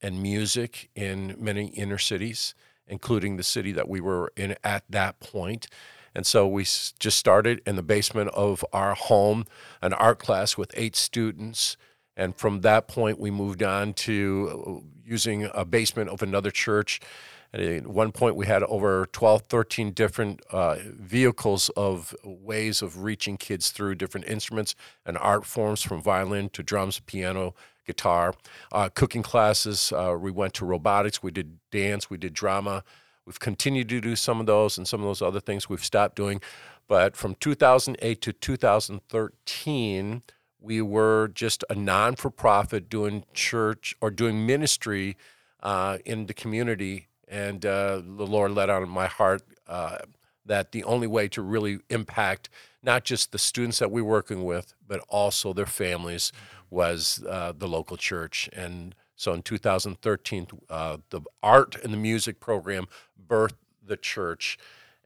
and 0.00 0.22
music 0.22 0.90
in 0.94 1.34
many 1.38 1.66
inner 1.68 1.98
cities, 1.98 2.54
including 2.86 3.36
the 3.36 3.42
city 3.42 3.72
that 3.72 3.88
we 3.88 4.00
were 4.00 4.32
in 4.36 4.56
at 4.62 4.84
that 4.88 5.18
point. 5.20 5.66
And 6.14 6.26
so 6.26 6.46
we 6.46 6.62
just 6.64 7.18
started 7.18 7.60
in 7.66 7.76
the 7.76 7.82
basement 7.82 8.30
of 8.30 8.64
our 8.72 8.94
home, 8.94 9.44
an 9.82 9.92
art 9.92 10.18
class 10.18 10.56
with 10.56 10.70
eight 10.74 10.96
students. 10.96 11.76
And 12.16 12.34
from 12.34 12.62
that 12.62 12.88
point, 12.88 13.20
we 13.20 13.30
moved 13.30 13.62
on 13.62 13.92
to 13.94 14.82
uh, 14.84 14.88
using 15.04 15.48
a 15.52 15.64
basement 15.64 16.10
of 16.10 16.22
another 16.22 16.50
church. 16.50 17.00
At 17.54 17.86
one 17.86 18.12
point, 18.12 18.36
we 18.36 18.46
had 18.46 18.62
over 18.64 19.06
12, 19.06 19.42
13 19.42 19.92
different 19.92 20.42
uh, 20.50 20.76
vehicles 20.84 21.70
of 21.70 22.14
ways 22.22 22.82
of 22.82 23.02
reaching 23.02 23.38
kids 23.38 23.70
through 23.70 23.94
different 23.94 24.26
instruments 24.26 24.74
and 25.06 25.16
art 25.16 25.46
forms 25.46 25.82
from 25.82 26.02
violin 26.02 26.50
to 26.50 26.62
drums, 26.62 27.00
piano, 27.00 27.54
guitar. 27.86 28.34
Uh, 28.70 28.90
cooking 28.94 29.22
classes, 29.22 29.92
uh, 29.92 30.14
we 30.20 30.30
went 30.30 30.52
to 30.54 30.66
robotics, 30.66 31.22
we 31.22 31.30
did 31.30 31.58
dance, 31.70 32.10
we 32.10 32.18
did 32.18 32.34
drama. 32.34 32.84
We've 33.24 33.40
continued 33.40 33.88
to 33.90 34.00
do 34.00 34.14
some 34.14 34.40
of 34.40 34.46
those 34.46 34.78
and 34.78 34.86
some 34.86 35.00
of 35.00 35.06
those 35.06 35.22
other 35.22 35.40
things 35.40 35.68
we've 35.68 35.84
stopped 35.84 36.16
doing. 36.16 36.40
But 36.86 37.16
from 37.16 37.34
2008 37.34 38.22
to 38.22 38.32
2013, 38.32 40.22
we 40.60 40.82
were 40.82 41.28
just 41.28 41.64
a 41.68 41.74
non 41.74 42.16
for 42.16 42.30
profit 42.30 42.88
doing 42.88 43.24
church 43.34 43.94
or 44.00 44.10
doing 44.10 44.46
ministry 44.46 45.16
uh, 45.62 45.98
in 46.04 46.26
the 46.26 46.34
community. 46.34 47.07
And 47.30 47.64
uh, 47.64 47.96
the 48.04 48.26
Lord 48.26 48.52
let 48.52 48.70
on 48.70 48.88
my 48.88 49.06
heart 49.06 49.42
uh, 49.66 49.98
that 50.46 50.72
the 50.72 50.84
only 50.84 51.06
way 51.06 51.28
to 51.28 51.42
really 51.42 51.80
impact 51.90 52.48
not 52.82 53.04
just 53.04 53.32
the 53.32 53.38
students 53.38 53.78
that 53.80 53.90
we're 53.90 54.04
working 54.04 54.44
with, 54.44 54.74
but 54.86 55.00
also 55.08 55.52
their 55.52 55.66
families 55.66 56.32
was 56.70 57.22
uh, 57.28 57.52
the 57.56 57.68
local 57.68 57.96
church. 57.96 58.48
And 58.52 58.94
so 59.16 59.32
in 59.32 59.42
2013, 59.42 60.46
uh, 60.70 60.98
the 61.10 61.20
art 61.42 61.76
and 61.82 61.92
the 61.92 61.98
music 61.98 62.40
program 62.40 62.86
birthed 63.28 63.56
the 63.84 63.96
church 63.96 64.58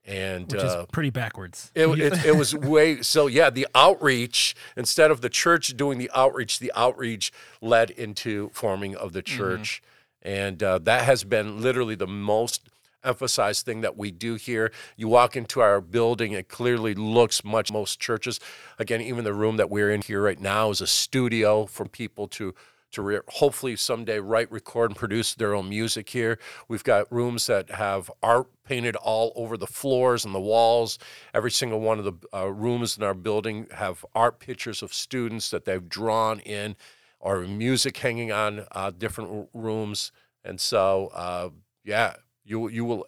and 0.04 0.50
which 0.50 0.62
is 0.62 0.72
uh, 0.72 0.86
pretty 0.86 1.10
backwards. 1.10 1.70
It, 1.74 1.86
it, 1.98 2.24
it, 2.26 2.36
was 2.36 2.54
way 2.54 3.02
so. 3.02 3.26
Yeah, 3.26 3.50
the 3.50 3.68
outreach 3.74 4.56
instead 4.76 5.10
of 5.10 5.20
the 5.20 5.28
church 5.28 5.76
doing 5.76 5.98
the 5.98 6.10
outreach, 6.14 6.58
the 6.58 6.72
outreach 6.74 7.32
led 7.60 7.90
into 7.90 8.50
forming 8.52 8.96
of 8.96 9.12
the 9.12 9.22
mm-hmm. 9.22 9.36
church. 9.36 9.82
And 10.22 10.62
uh, 10.62 10.78
that 10.78 11.04
has 11.04 11.24
been 11.24 11.60
literally 11.60 11.94
the 11.94 12.06
most 12.06 12.68
emphasized 13.04 13.66
thing 13.66 13.80
that 13.80 13.96
we 13.96 14.10
do 14.10 14.36
here. 14.36 14.72
You 14.96 15.08
walk 15.08 15.36
into 15.36 15.60
our 15.60 15.80
building, 15.80 16.32
it 16.32 16.48
clearly 16.48 16.94
looks 16.94 17.44
much 17.44 17.72
most 17.72 18.00
churches. 18.00 18.38
Again, 18.78 19.00
even 19.00 19.24
the 19.24 19.34
room 19.34 19.56
that 19.56 19.70
we're 19.70 19.90
in 19.90 20.02
here 20.02 20.22
right 20.22 20.40
now 20.40 20.70
is 20.70 20.80
a 20.80 20.86
studio 20.86 21.66
for 21.66 21.86
people 21.86 22.28
to 22.28 22.54
to 22.92 23.02
re- 23.02 23.20
hopefully 23.28 23.74
someday 23.74 24.18
write, 24.18 24.52
record, 24.52 24.90
and 24.90 24.96
produce 24.96 25.34
their 25.34 25.54
own 25.54 25.68
music 25.68 26.10
here. 26.10 26.38
We've 26.68 26.84
got 26.84 27.10
rooms 27.10 27.46
that 27.46 27.70
have 27.70 28.10
art 28.22 28.48
painted 28.64 28.96
all 28.96 29.32
over 29.34 29.56
the 29.56 29.66
floors 29.66 30.24
and 30.24 30.34
the 30.34 30.40
walls. 30.40 30.98
Every 31.34 31.50
single 31.50 31.80
one 31.80 31.98
of 31.98 32.04
the 32.04 32.12
uh, 32.34 32.52
rooms 32.52 32.96
in 32.96 33.02
our 33.02 33.14
building 33.14 33.66
have 33.72 34.04
art 34.14 34.38
pictures 34.38 34.82
of 34.82 34.92
students 34.92 35.50
that 35.50 35.64
they've 35.64 35.88
drawn 35.88 36.40
in, 36.40 36.76
or 37.22 37.40
music 37.42 37.96
hanging 37.96 38.30
on 38.30 38.66
uh, 38.72 38.90
different 38.90 39.48
rooms. 39.54 40.12
And 40.44 40.60
so, 40.60 41.10
uh, 41.14 41.48
yeah, 41.84 42.16
you 42.44 42.68
you 42.68 42.84
will 42.84 43.06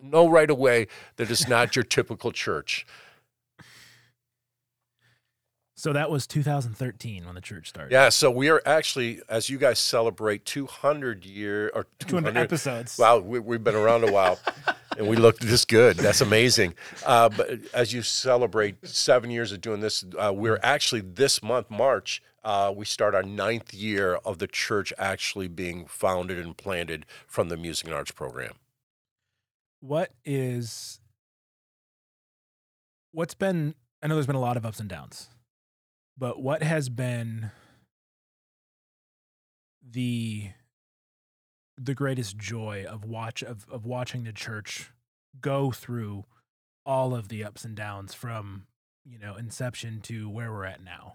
know 0.00 0.28
right 0.28 0.50
away 0.50 0.86
that 1.16 1.30
it's 1.30 1.48
not 1.48 1.74
your 1.74 1.82
typical 1.82 2.30
church. 2.30 2.86
So 5.74 5.92
that 5.94 6.12
was 6.12 6.28
2013 6.28 7.24
when 7.26 7.34
the 7.34 7.40
church 7.40 7.70
started. 7.70 7.90
Yeah, 7.90 8.10
so 8.10 8.30
we 8.30 8.48
are 8.50 8.62
actually, 8.64 9.20
as 9.28 9.50
you 9.50 9.58
guys 9.58 9.80
celebrate 9.80 10.44
200 10.44 11.24
year 11.24 11.72
or 11.74 11.88
200, 11.98 12.30
200 12.30 12.40
episodes. 12.40 12.96
Wow, 12.96 13.18
we, 13.18 13.40
have 13.56 13.64
been 13.64 13.74
around 13.74 14.04
a 14.04 14.12
while, 14.12 14.38
and 14.96 15.08
we 15.08 15.16
look 15.16 15.40
this 15.40 15.64
good. 15.64 15.96
That's 15.96 16.20
amazing. 16.20 16.74
Uh, 17.04 17.30
but 17.30 17.58
as 17.74 17.92
you 17.92 18.02
celebrate 18.02 18.86
seven 18.86 19.28
years 19.32 19.50
of 19.50 19.60
doing 19.60 19.80
this, 19.80 20.04
uh, 20.16 20.32
we're 20.32 20.60
actually 20.62 21.00
this 21.00 21.42
month, 21.42 21.68
March, 21.68 22.22
uh, 22.44 22.72
we 22.74 22.84
start 22.84 23.14
our 23.14 23.22
ninth 23.22 23.72
year 23.72 24.16
of 24.24 24.38
the 24.38 24.46
church 24.46 24.92
actually 24.98 25.48
being 25.48 25.86
founded 25.86 26.38
and 26.38 26.56
planted 26.56 27.06
from 27.26 27.48
the 27.48 27.56
music 27.56 27.86
and 27.86 27.94
arts 27.94 28.10
program. 28.10 28.54
What 29.80 30.10
is 30.24 31.00
what's 33.12 33.34
been? 33.34 33.74
I 34.02 34.06
know 34.06 34.14
there's 34.14 34.26
been 34.26 34.36
a 34.36 34.40
lot 34.40 34.56
of 34.56 34.66
ups 34.66 34.80
and 34.80 34.88
downs 34.88 35.28
but 36.16 36.40
what 36.40 36.62
has 36.62 36.88
been 36.88 37.50
the 39.88 40.50
the 41.76 41.94
greatest 41.94 42.36
joy 42.36 42.84
of 42.88 43.04
watch 43.04 43.42
of, 43.42 43.66
of 43.70 43.84
watching 43.84 44.24
the 44.24 44.32
church 44.32 44.92
go 45.40 45.72
through 45.72 46.24
all 46.84 47.14
of 47.14 47.28
the 47.28 47.42
ups 47.42 47.64
and 47.64 47.74
downs 47.74 48.14
from 48.14 48.66
you 49.04 49.18
know 49.18 49.36
inception 49.36 50.00
to 50.00 50.28
where 50.28 50.52
we're 50.52 50.64
at 50.64 50.82
now 50.82 51.14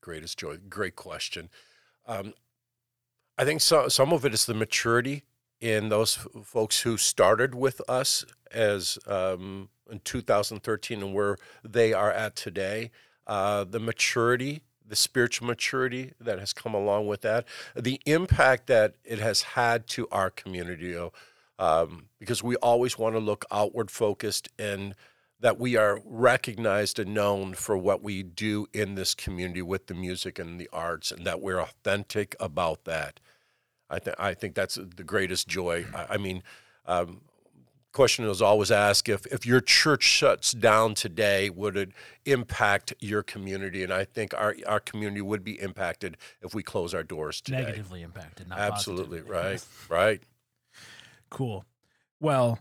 the 0.00 0.04
greatest 0.04 0.38
joy 0.38 0.56
great 0.68 0.96
question 0.96 1.48
um, 2.06 2.34
i 3.38 3.44
think 3.44 3.60
so, 3.60 3.88
some 3.88 4.12
of 4.12 4.24
it 4.24 4.34
is 4.34 4.46
the 4.46 4.54
maturity 4.54 5.24
in 5.60 5.88
those 5.88 6.18
f- 6.18 6.44
folks 6.46 6.80
who 6.80 6.96
started 6.96 7.54
with 7.54 7.80
us 7.88 8.24
as 8.52 8.98
um, 9.06 9.68
in 9.90 10.00
2013 10.00 11.02
and 11.02 11.14
where 11.14 11.36
they 11.64 11.92
are 11.92 12.10
at 12.10 12.36
today 12.36 12.90
uh, 13.26 13.64
the 13.64 13.80
maturity, 13.80 14.62
the 14.86 14.96
spiritual 14.96 15.46
maturity 15.46 16.12
that 16.20 16.38
has 16.38 16.52
come 16.52 16.74
along 16.74 17.06
with 17.06 17.22
that, 17.22 17.44
the 17.74 18.00
impact 18.06 18.68
that 18.68 18.94
it 19.04 19.18
has 19.18 19.42
had 19.42 19.86
to 19.88 20.06
our 20.12 20.30
community. 20.30 20.96
Um, 21.58 22.08
because 22.20 22.42
we 22.42 22.56
always 22.56 22.98
want 22.98 23.14
to 23.14 23.18
look 23.18 23.44
outward 23.50 23.90
focused 23.90 24.48
and 24.58 24.94
that 25.40 25.58
we 25.58 25.76
are 25.76 26.00
recognized 26.04 26.98
and 26.98 27.12
known 27.12 27.54
for 27.54 27.76
what 27.76 28.02
we 28.02 28.22
do 28.22 28.66
in 28.72 28.94
this 28.94 29.14
community 29.14 29.62
with 29.62 29.86
the 29.86 29.94
music 29.94 30.38
and 30.38 30.58
the 30.60 30.68
arts, 30.72 31.12
and 31.12 31.26
that 31.26 31.40
we're 31.40 31.60
authentic 31.60 32.34
about 32.40 32.84
that. 32.84 33.20
I 33.88 33.98
think 33.98 34.16
I 34.18 34.34
think 34.34 34.54
that's 34.54 34.76
the 34.76 35.04
greatest 35.04 35.46
joy. 35.46 35.86
I, 35.94 36.14
I 36.14 36.16
mean, 36.16 36.42
um, 36.86 37.20
question 37.96 38.26
is 38.26 38.42
always 38.42 38.70
asked 38.70 39.08
if, 39.08 39.24
if 39.26 39.46
your 39.46 39.60
church 39.60 40.02
shuts 40.02 40.52
down 40.52 40.94
today, 40.94 41.48
would 41.48 41.78
it 41.78 41.92
impact 42.26 42.92
your 43.00 43.22
community? 43.22 43.82
And 43.82 43.90
I 43.90 44.04
think 44.04 44.34
our, 44.34 44.54
our 44.66 44.80
community 44.80 45.22
would 45.22 45.42
be 45.42 45.58
impacted 45.58 46.18
if 46.42 46.54
we 46.54 46.62
close 46.62 46.92
our 46.92 47.02
doors 47.02 47.40
today. 47.40 47.62
Negatively 47.62 48.02
impacted, 48.02 48.50
not 48.50 48.58
Absolutely, 48.58 49.22
right, 49.22 49.64
right. 49.88 50.22
Cool. 51.30 51.64
Well, 52.20 52.58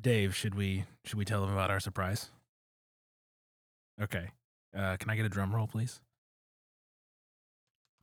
Dave, 0.00 0.34
should 0.34 0.54
we 0.54 0.84
should 1.04 1.18
we 1.18 1.24
tell 1.24 1.40
them 1.40 1.52
about 1.52 1.70
our 1.70 1.80
surprise? 1.80 2.30
Okay. 4.00 4.30
Uh, 4.76 4.96
can 4.96 5.08
I 5.08 5.16
get 5.16 5.24
a 5.24 5.28
drum 5.28 5.54
roll, 5.54 5.68
please? 5.68 6.00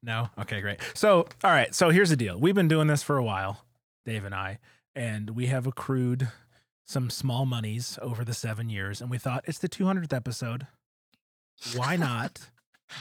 No? 0.02 0.30
Okay, 0.40 0.62
great. 0.62 0.80
So, 0.94 1.28
all 1.44 1.52
right. 1.52 1.76
So 1.76 1.90
here's 1.90 2.10
the 2.10 2.16
deal. 2.16 2.40
We've 2.40 2.56
been 2.56 2.70
doing 2.70 2.88
this 2.88 3.04
for 3.04 3.18
a 3.18 3.24
while, 3.24 3.66
Dave 4.06 4.24
and 4.24 4.34
I 4.34 4.60
and 4.96 5.32
we 5.32 5.48
have 5.48 5.66
accrued 5.66 6.30
some 6.86 7.10
small 7.10 7.46
monies 7.46 7.98
over 8.02 8.26
the 8.26 8.34
seven 8.34 8.70
years, 8.70 9.02
and 9.02 9.10
we 9.10 9.18
thought 9.18 9.46
it's 9.48 9.60
the 9.60 9.70
200th 9.70 10.14
episode. 10.14 10.68
Why 11.76 11.96
not 11.96 12.50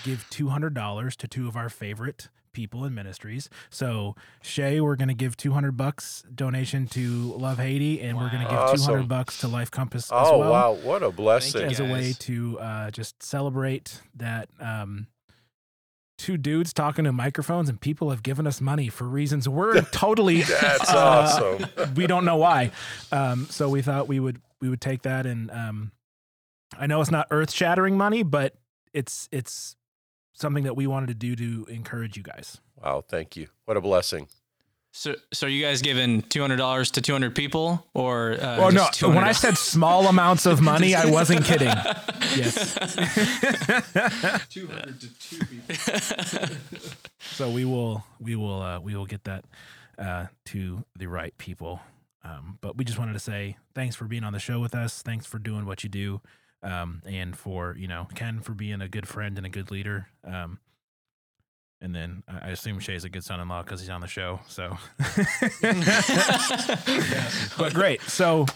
give 0.05 0.27
$200 0.31 1.17
to 1.17 1.29
two 1.29 1.49
of 1.49 1.57
our 1.57 1.69
favorite 1.69 2.29
people 2.53 2.85
and 2.85 2.95
ministries? 2.95 3.49
So, 3.69 4.15
Shay, 4.43 4.81
we're 4.81 4.97
going 4.97 5.09
to 5.09 5.15
give 5.15 5.37
200 5.37 5.77
bucks 5.77 6.25
donation 6.35 6.87
to 6.89 7.33
Love 7.37 7.59
Haiti, 7.59 8.01
and 8.01 8.17
wow. 8.17 8.25
we're 8.25 8.31
going 8.31 8.43
to 8.43 8.49
give 8.49 8.59
awesome. 8.59 8.87
200 8.87 9.09
bucks 9.09 9.39
to 9.41 9.49
Life 9.49 9.71
Compass. 9.71 10.11
Oh, 10.13 10.39
well, 10.39 10.51
wow. 10.51 10.73
What 10.73 11.03
a 11.03 11.11
blessing. 11.11 11.63
As 11.63 11.81
a 11.81 11.85
way 11.85 12.15
to 12.21 12.59
uh, 12.59 12.91
just 12.91 13.23
celebrate 13.23 14.01
that. 14.17 14.49
Um, 14.59 15.07
two 16.21 16.37
dudes 16.37 16.75
talking 16.75 17.07
to 17.07 17.13
microphones 17.13 17.71
and 17.71 17.81
people 17.81 18.11
have 18.11 18.23
given 18.23 18.47
us 18.47 18.61
money 18.61 18.91
for 18.91 19.05
reasons 19.05 19.49
we're 19.49 19.81
totally 19.91 20.43
that's 20.43 20.93
uh, 20.93 20.99
awesome 20.99 21.67
we 21.97 22.07
don't 22.07 22.27
know 22.27 22.37
why 22.37 22.71
um, 23.11 23.47
so 23.49 23.71
we 23.71 23.81
thought 23.81 24.07
we 24.07 24.21
would 24.21 24.39
we 24.61 24.69
would 24.69 24.83
take 24.83 25.01
that 25.01 25.25
and 25.25 25.51
um, 25.51 25.93
i 26.79 26.87
know 26.87 27.01
it's 27.01 27.11
not 27.11 27.27
earth 27.31 27.51
shattering 27.51 27.97
money 27.97 28.23
but 28.23 28.55
it's 28.93 29.31
it's 29.33 29.77
something 30.41 30.65
that 30.65 30.77
we 30.77 30.87
wanted 30.87 31.09
to 31.09 31.15
do 31.15 31.37
to 31.37 31.67
encourage 31.71 32.17
you 32.17 32.23
guys 32.23 32.61
wow 32.83 33.03
thank 33.07 33.37
you 33.37 33.47
what 33.67 33.77
a 33.77 33.81
blessing 33.81 34.27
so, 34.93 35.15
so 35.33 35.47
are 35.47 35.51
you 35.51 35.63
guys 35.63 35.83
giving 35.83 36.23
two 36.23 36.41
hundred 36.41 36.57
dollars 36.57 36.91
to 36.93 37.01
two 37.01 37.13
hundred 37.13 37.37
people, 37.37 37.87
or 37.95 38.33
uh, 38.33 38.59
well, 38.59 38.73
no? 38.73 38.89
When 39.09 39.19
I 39.19 39.31
said 39.31 39.57
small 39.57 40.09
amounts 40.09 40.47
of 40.47 40.61
money, 40.61 40.97
I 40.97 41.07
wasn't 41.11 41.45
kidding. 41.45 41.69
Yes, 42.35 42.75
two 44.51 44.67
hundred 44.67 45.01
to 45.01 45.21
two 45.21 45.45
people. 45.47 46.57
so 47.21 47.51
we 47.51 47.65
will, 47.65 48.05
we 48.19 48.35
will, 48.35 48.63
uh, 48.63 48.81
we 48.81 48.97
will 48.97 49.07
get 49.07 49.23
that 49.25 49.45
uh, 49.97 50.27
to 50.47 50.85
the 50.97 51.07
right 51.07 51.37
people. 51.39 51.81
Um, 52.25 52.59
but 52.61 52.77
we 52.77 52.85
just 52.85 52.99
wanted 52.99 53.13
to 53.13 53.21
say 53.21 53.57
thanks 53.75 53.95
for 53.95 54.07
being 54.07 54.25
on 54.25 54.33
the 54.33 54.41
show 54.41 54.59
with 54.59 54.75
us. 54.75 55.03
Thanks 55.03 55.25
for 55.25 55.39
doing 55.39 55.67
what 55.67 55.85
you 55.85 55.89
do, 55.89 56.21
um, 56.63 57.03
and 57.07 57.37
for 57.37 57.75
you 57.79 57.89
know 57.89 58.09
Ken 58.15 58.41
for 58.41 58.53
being 58.53 58.81
a 58.81 58.89
good 58.89 59.09
friend 59.09 59.37
and 59.39 59.47
a 59.47 59.51
good 59.51 59.71
leader. 59.71 60.09
Um, 60.25 60.59
and 61.81 61.95
then 61.95 62.23
I 62.29 62.49
I 62.49 62.51
assume 62.51 62.79
Shay's 62.81 63.05
a 63.05 63.09
good 63.09 63.25
son-in-law 63.25 63.63
because 63.63 63.81
he's 63.81 63.89
on 63.91 64.03
the 64.03 64.07
show. 64.07 64.41
So, 64.49 64.77
but 67.59 67.75
great. 67.75 68.03
So 68.03 68.47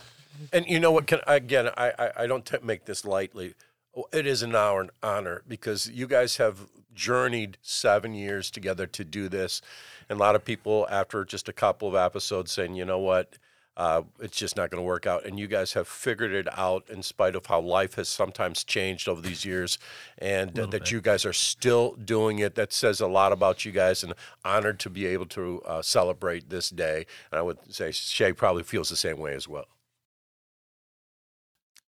And 0.53 0.67
you 0.67 0.81
know 0.81 0.93
what? 0.93 1.07
Can 1.07 1.21
again, 1.27 1.69
I 1.77 1.93
I, 1.99 2.11
I 2.25 2.27
don't 2.27 2.45
t- 2.45 2.59
make 2.63 2.85
this 2.85 3.05
lightly. 3.05 3.55
Oh, 3.97 4.07
It 4.13 4.27
is 4.27 4.43
an 4.43 4.55
honor, 4.55 4.91
honor 5.03 5.43
because 5.49 5.89
you 5.89 6.07
guys 6.07 6.37
have 6.37 6.69
journeyed 6.93 7.59
seven 7.63 8.15
years 8.15 8.51
together 8.51 8.87
to 8.87 9.05
do 9.05 9.29
this, 9.29 9.61
and 10.09 10.19
a 10.19 10.21
lot 10.21 10.35
of 10.35 10.45
people 10.45 10.87
after 10.91 11.25
just 11.25 11.49
a 11.49 11.53
couple 11.53 11.89
of 11.89 11.95
episodes 11.95 12.53
saying, 12.53 12.75
you 12.75 12.85
know 12.85 12.99
what, 12.99 13.39
uh, 13.77 14.03
it's 14.21 14.37
just 14.37 14.57
not 14.57 14.71
going 14.71 14.81
to 14.81 14.87
work 14.87 15.07
out, 15.07 15.25
and 15.25 15.39
you 15.39 15.47
guys 15.47 15.73
have 15.73 15.89
figured 15.89 16.33
it 16.33 16.47
out 16.57 16.89
in 16.89 17.03
spite 17.03 17.35
of 17.35 17.47
how 17.47 17.61
life 17.61 17.95
has 17.95 18.09
sometimes 18.09 18.63
changed 18.63 19.09
over 19.09 19.21
these 19.21 19.45
years, 19.45 19.79
and 20.19 20.55
Little 20.55 20.71
that 20.71 20.83
bit. 20.85 20.91
you 20.93 21.01
guys 21.01 21.25
are 21.25 21.33
still 21.33 21.93
doing 21.95 22.39
it. 22.39 22.55
That 22.55 22.73
says 22.73 23.01
a 23.01 23.09
lot 23.09 23.33
about 23.33 23.65
you 23.65 23.73
guys, 23.73 24.05
and 24.05 24.15
honored 24.45 24.79
to 24.81 24.91
be 24.91 25.07
able 25.07 25.27
to 25.27 25.61
uh, 25.67 25.83
celebrate 25.83 26.51
this 26.51 26.71
day. 26.71 27.07
And 27.33 27.39
I 27.39 27.43
would 27.43 27.59
say 27.73 27.91
Shay 27.91 28.33
probably 28.33 28.63
feels 28.63 28.91
the 28.91 28.97
same 28.97 29.19
way 29.19 29.35
as 29.35 29.49
well. 29.49 29.67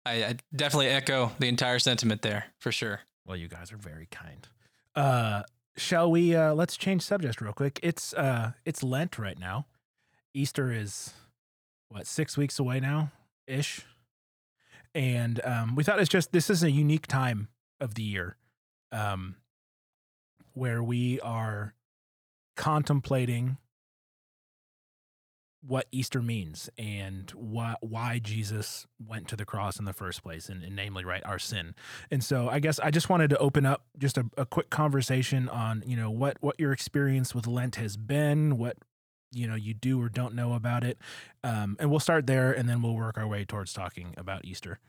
I, 0.05 0.23
I 0.23 0.35
definitely 0.55 0.87
echo 0.87 1.31
the 1.39 1.47
entire 1.47 1.79
sentiment 1.79 2.21
there 2.21 2.45
for 2.59 2.71
sure. 2.71 3.01
Well, 3.25 3.37
you 3.37 3.47
guys 3.47 3.71
are 3.71 3.77
very 3.77 4.07
kind. 4.11 4.47
Uh, 4.95 5.43
shall 5.77 6.11
we? 6.11 6.35
Uh, 6.35 6.53
let's 6.53 6.77
change 6.77 7.01
subject 7.03 7.41
real 7.41 7.53
quick. 7.53 7.79
It's 7.83 8.13
uh, 8.13 8.51
it's 8.65 8.83
Lent 8.83 9.17
right 9.17 9.39
now. 9.39 9.65
Easter 10.33 10.71
is 10.71 11.13
what 11.93 12.07
six 12.07 12.35
weeks 12.37 12.57
away 12.57 12.79
now, 12.79 13.11
ish. 13.45 13.81
And 14.95 15.39
um, 15.43 15.75
we 15.75 15.83
thought 15.83 15.99
it's 15.99 16.09
just 16.09 16.31
this 16.31 16.49
is 16.49 16.63
a 16.63 16.71
unique 16.71 17.07
time 17.07 17.49
of 17.79 17.93
the 17.95 18.03
year, 18.03 18.35
um, 18.91 19.35
where 20.53 20.81
we 20.81 21.19
are 21.21 21.75
contemplating 22.55 23.57
what 25.65 25.87
Easter 25.91 26.21
means 26.21 26.69
and 26.77 27.31
why 27.31 27.75
why 27.81 28.19
Jesus 28.19 28.85
went 28.99 29.27
to 29.29 29.35
the 29.35 29.45
cross 29.45 29.79
in 29.79 29.85
the 29.85 29.93
first 29.93 30.23
place, 30.23 30.49
and, 30.49 30.63
and 30.63 30.75
namely, 30.75 31.05
right, 31.05 31.23
our 31.25 31.39
sin. 31.39 31.75
And 32.11 32.23
so, 32.23 32.49
I 32.49 32.59
guess 32.59 32.79
I 32.79 32.89
just 32.91 33.09
wanted 33.09 33.29
to 33.31 33.37
open 33.37 33.65
up 33.65 33.85
just 33.97 34.17
a, 34.17 34.25
a 34.35 34.45
quick 34.45 34.69
conversation 34.69 35.47
on 35.47 35.83
you 35.85 35.95
know 35.95 36.09
what 36.09 36.37
what 36.41 36.59
your 36.59 36.71
experience 36.71 37.33
with 37.33 37.47
Lent 37.47 37.75
has 37.75 37.97
been, 37.97 38.57
what 38.57 38.77
you 39.33 39.47
know 39.47 39.55
you 39.55 39.73
do 39.73 40.01
or 40.01 40.09
don't 40.09 40.35
know 40.35 40.53
about 40.53 40.83
it, 40.83 40.97
um, 41.43 41.75
and 41.79 41.89
we'll 41.89 41.99
start 41.99 42.27
there, 42.27 42.51
and 42.51 42.67
then 42.69 42.81
we'll 42.81 42.95
work 42.95 43.17
our 43.17 43.27
way 43.27 43.45
towards 43.45 43.73
talking 43.73 44.13
about 44.17 44.45
Easter. 44.45 44.79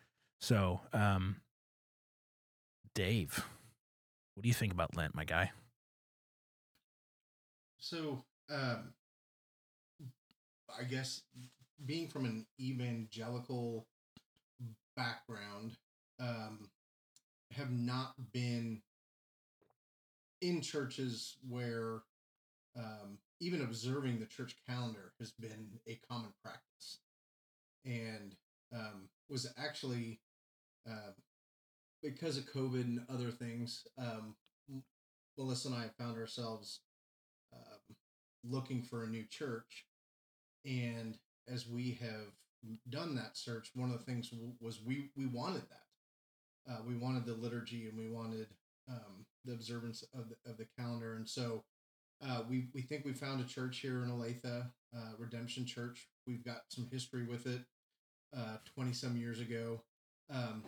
So, 0.41 0.81
um, 0.93 1.37
Dave, 2.95 3.45
what 4.35 4.43
do 4.43 4.49
you 4.49 4.55
think 4.55 4.73
about 4.73 4.97
Lent, 4.97 5.15
my 5.15 5.25
guy? 5.25 5.53
So, 7.79 8.25
um, 8.51 8.93
I 10.79 10.85
guess 10.85 11.23
being 11.87 12.09
from 12.09 12.25
an 12.25 12.47
evangelical 12.61 13.87
background, 14.97 15.77
um, 16.21 16.69
have 17.53 17.71
not 17.71 18.15
been 18.33 18.81
in 20.41 20.61
churches 20.61 21.37
where 21.49 22.03
um, 22.77 23.19
even 23.45 23.61
observing 23.61 24.19
the 24.19 24.27
church 24.27 24.57
calendar 24.67 25.13
has 25.21 25.31
been 25.33 25.69
a 25.87 25.99
common 26.11 26.33
practice, 26.43 27.01
and 27.85 28.35
um, 28.75 29.09
was 29.29 29.53
actually 29.59 30.21
uh, 30.91 31.13
because 32.03 32.39
of 32.39 32.47
COVID 32.47 32.83
and 32.83 33.03
other 33.13 33.31
things. 33.31 33.87
Um, 33.99 34.35
Melissa 35.37 35.69
and 35.69 35.77
I 35.77 35.89
found 35.99 36.17
ourselves 36.17 36.81
um, 37.53 37.97
looking 38.49 38.83
for 38.83 39.05
a 39.05 39.09
new 39.09 39.25
church. 39.29 39.85
And 40.65 41.19
as 41.53 41.69
we 41.69 41.99
have 42.01 42.33
done 42.89 43.15
that 43.17 43.37
search, 43.37 43.71
one 43.75 43.91
of 43.91 43.99
the 43.99 44.05
things 44.05 44.31
was 44.61 44.81
we 44.83 45.11
we 45.17 45.27
wanted 45.27 45.63
that. 45.63 46.73
Uh, 46.73 46.79
we 46.87 46.97
wanted 46.97 47.27
the 47.27 47.35
liturgy 47.35 47.89
and 47.89 47.99
we 47.99 48.09
wanted 48.09 48.47
um, 48.89 49.27
the 49.45 49.53
observance 49.53 50.03
of 50.15 50.31
the, 50.31 50.51
of 50.51 50.57
the 50.57 50.67
calendar. 50.79 51.17
And 51.17 51.29
so 51.29 51.63
uh, 52.27 52.43
we 52.49 52.69
we 52.75 52.83
think 52.83 53.05
we 53.05 53.13
found 53.13 53.41
a 53.41 53.45
church 53.45 53.79
here 53.81 54.03
in 54.03 54.11
Olathe, 54.11 54.45
uh, 54.97 55.11
Redemption 55.19 55.67
Church. 55.67 56.09
We've 56.27 56.45
got 56.45 56.63
some 56.69 56.89
history 56.91 57.27
with 57.27 57.47
it, 57.47 57.63
twenty 58.75 58.93
some 58.93 59.17
years 59.17 59.41
ago. 59.41 59.83
Um, 60.31 60.65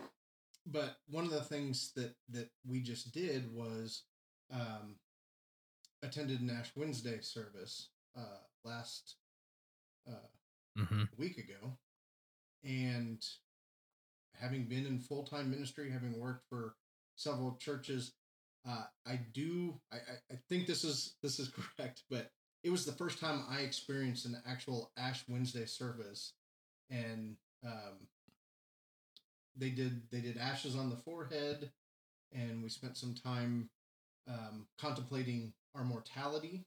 but 0.65 0.97
one 1.09 1.25
of 1.25 1.31
the 1.31 1.41
things 1.41 1.91
that 1.95 2.13
that 2.29 2.49
we 2.67 2.81
just 2.81 3.11
did 3.13 3.53
was 3.53 4.03
um, 4.53 4.95
attended 6.03 6.41
an 6.41 6.49
Ash 6.49 6.71
Wednesday 6.75 7.19
service 7.21 7.89
uh, 8.17 8.41
last 8.63 9.15
uh, 10.09 10.27
Mm-hmm. 10.77 11.03
week 11.17 11.39
ago, 11.39 11.75
and 12.63 13.19
having 14.39 14.65
been 14.65 14.85
in 14.85 14.99
full 14.99 15.23
time 15.23 15.49
ministry, 15.49 15.89
having 15.89 16.19
worked 16.19 16.45
for 16.49 16.75
several 17.15 17.57
churches, 17.59 18.13
uh, 18.67 18.83
I 19.05 19.19
do. 19.33 19.79
I, 19.91 19.97
I, 20.31 20.35
think 20.49 20.67
this 20.67 20.83
is 20.83 21.15
this 21.23 21.39
is 21.39 21.49
correct, 21.77 22.03
but 22.09 22.31
it 22.63 22.69
was 22.69 22.85
the 22.85 22.91
first 22.91 23.19
time 23.19 23.43
I 23.49 23.61
experienced 23.61 24.25
an 24.25 24.41
actual 24.45 24.91
Ash 24.97 25.23
Wednesday 25.27 25.65
service, 25.65 26.33
and 26.89 27.37
um, 27.65 28.07
they 29.55 29.69
did 29.69 30.01
they 30.11 30.19
did 30.19 30.37
ashes 30.37 30.75
on 30.75 30.89
the 30.89 30.97
forehead, 30.97 31.71
and 32.33 32.61
we 32.61 32.69
spent 32.69 32.97
some 32.97 33.15
time 33.15 33.69
um, 34.27 34.67
contemplating 34.77 35.53
our 35.75 35.83
mortality 35.83 36.65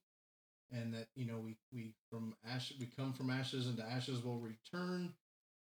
and 0.72 0.94
that 0.94 1.08
you 1.14 1.26
know 1.26 1.38
we 1.38 1.56
we 1.72 1.92
from 2.10 2.34
ash 2.48 2.72
we 2.78 2.86
come 2.96 3.12
from 3.12 3.30
ashes 3.30 3.66
and 3.66 3.76
to 3.76 3.84
ashes 3.84 4.22
will 4.24 4.38
return 4.38 5.12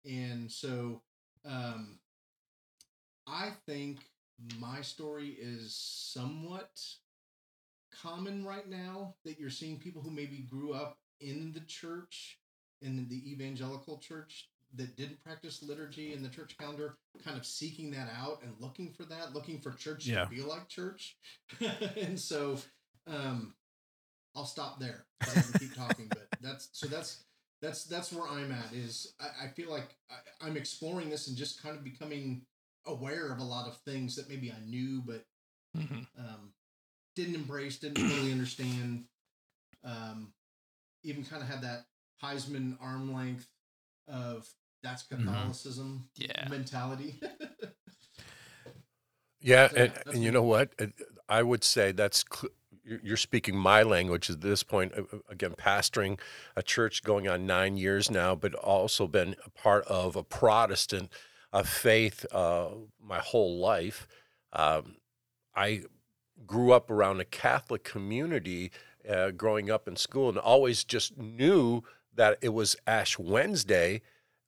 and 0.04 0.50
so 0.50 1.00
um 1.44 1.98
i 3.26 3.50
think 3.66 3.98
my 4.61 4.81
story 4.81 5.37
is 5.40 5.74
somewhat 5.77 6.70
common 8.03 8.44
right 8.44 8.68
now 8.68 9.14
that 9.24 9.38
you're 9.38 9.51
seeing 9.51 9.79
people 9.79 10.03
who 10.03 10.11
maybe 10.11 10.46
grew 10.48 10.72
up 10.72 10.96
in 11.20 11.53
the 11.53 11.61
church 11.61 12.38
in 12.83 13.09
the 13.09 13.33
evangelical 13.33 13.98
church 13.98 14.48
that 14.74 14.96
didn't 14.96 15.22
practice 15.24 15.62
liturgy 15.62 16.12
in 16.12 16.22
the 16.22 16.29
church 16.29 16.57
calendar 16.59 16.96
kind 17.24 17.37
of 17.37 17.44
seeking 17.46 17.90
that 17.90 18.09
out 18.16 18.40
and 18.42 18.53
looking 18.61 18.92
for 18.92 19.05
that 19.05 19.35
looking 19.35 19.59
for 19.61 19.72
church 19.72 20.07
Yeah. 20.07 20.24
to 20.24 20.31
be 20.31 20.42
like 20.42 20.68
church 20.68 21.16
and 21.96 22.18
so 22.20 22.59
um 23.07 23.55
I'll 24.37 24.44
stop 24.44 24.79
there. 24.79 25.07
I 25.22 25.33
can 25.33 25.53
keep 25.59 25.74
talking, 25.74 26.07
but 26.09 26.29
that's 26.40 26.68
so 26.72 26.87
that's 26.87 27.24
that's 27.61 27.85
that's 27.85 28.12
where 28.12 28.29
I'm 28.29 28.53
at. 28.53 28.72
Is 28.72 29.14
I, 29.20 29.46
I 29.46 29.48
feel 29.48 29.68
like 29.70 29.96
I, 30.11 30.46
I'm 30.46 30.57
exploring 30.57 31.11
this 31.11 31.27
and 31.27 31.37
just 31.37 31.61
kind 31.61 31.77
of 31.77 31.83
becoming 31.83 32.42
aware 32.88 33.33
of 33.33 33.38
a 33.38 33.44
lot 33.44 33.68
of 33.68 33.77
things 33.79 34.16
that 34.16 34.29
maybe 34.29 34.51
I 34.53 34.61
knew 34.66 35.03
but 35.07 35.24
um, 36.18 36.53
didn't 37.16 37.35
embrace, 37.37 37.79
didn't 37.79 37.98
fully 37.98 38.33
understand. 38.33 39.05
Um, 39.85 40.33
even 41.05 41.24
kind 41.24 41.42
of 41.42 41.48
had 41.48 41.62
that 41.62 41.85
Heisman 42.22 42.77
arm 42.81 43.12
length 43.14 43.46
of 44.09 44.48
that's 44.83 45.05
Mhm. 45.05 45.24
Catholicism 45.27 46.09
Yeah. 46.16 46.48
mentality. 46.48 47.20
Yeah, 49.40 49.68
So, 49.68 49.77
and, 49.77 49.92
yeah, 49.94 50.03
and 50.12 50.24
you 50.24 50.33
know 50.33 50.42
what? 50.42 50.70
Uh, 50.81 50.87
I 51.29 51.42
would 51.42 51.62
say 51.62 51.92
that's 51.92 52.24
cl- 52.33 52.53
you're 52.85 53.01
you're 53.03 53.16
speaking 53.16 53.57
my 53.57 53.83
language 53.83 54.31
at 54.31 54.40
this 54.40 54.62
point. 54.62 54.92
Uh, 54.96 55.03
uh, 55.12 55.18
Again, 55.29 55.53
pastoring 55.53 56.18
a 56.57 56.62
church 56.62 57.03
going 57.05 57.29
on 57.29 57.46
nine 57.46 57.77
years 57.77 58.11
now, 58.11 58.35
but 58.35 58.55
also 58.55 59.07
been 59.07 59.37
a 59.44 59.51
part 59.51 59.85
of 59.87 60.16
a 60.16 60.24
Protestant 60.24 61.12
uh, 61.52 61.62
faith 61.62 62.26
uh, 62.32 62.68
my 63.02 63.18
whole 63.18 63.58
life. 63.58 64.06
Um, 64.52 64.96
I 65.54 65.82
grew 66.46 66.72
up 66.72 66.90
around 66.90 67.20
a 67.20 67.24
Catholic 67.24 67.84
community 67.84 68.70
uh, 69.08 69.30
growing 69.30 69.70
up 69.70 69.88
in 69.88 69.96
school, 69.96 70.28
and 70.28 70.38
always 70.38 70.84
just 70.84 71.16
knew 71.16 71.82
that 72.14 72.38
it 72.42 72.50
was 72.50 72.76
Ash 72.87 73.18
Wednesday 73.18 74.02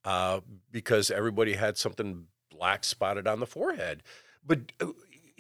uh, 0.05 0.41
because 0.71 1.11
everybody 1.11 1.55
had 1.55 1.77
something 1.77 2.27
black 2.51 2.85
spotted 2.85 3.27
on 3.27 3.41
the 3.41 3.47
forehead. 3.47 4.03
But 4.47 4.73
uh, 4.81 4.89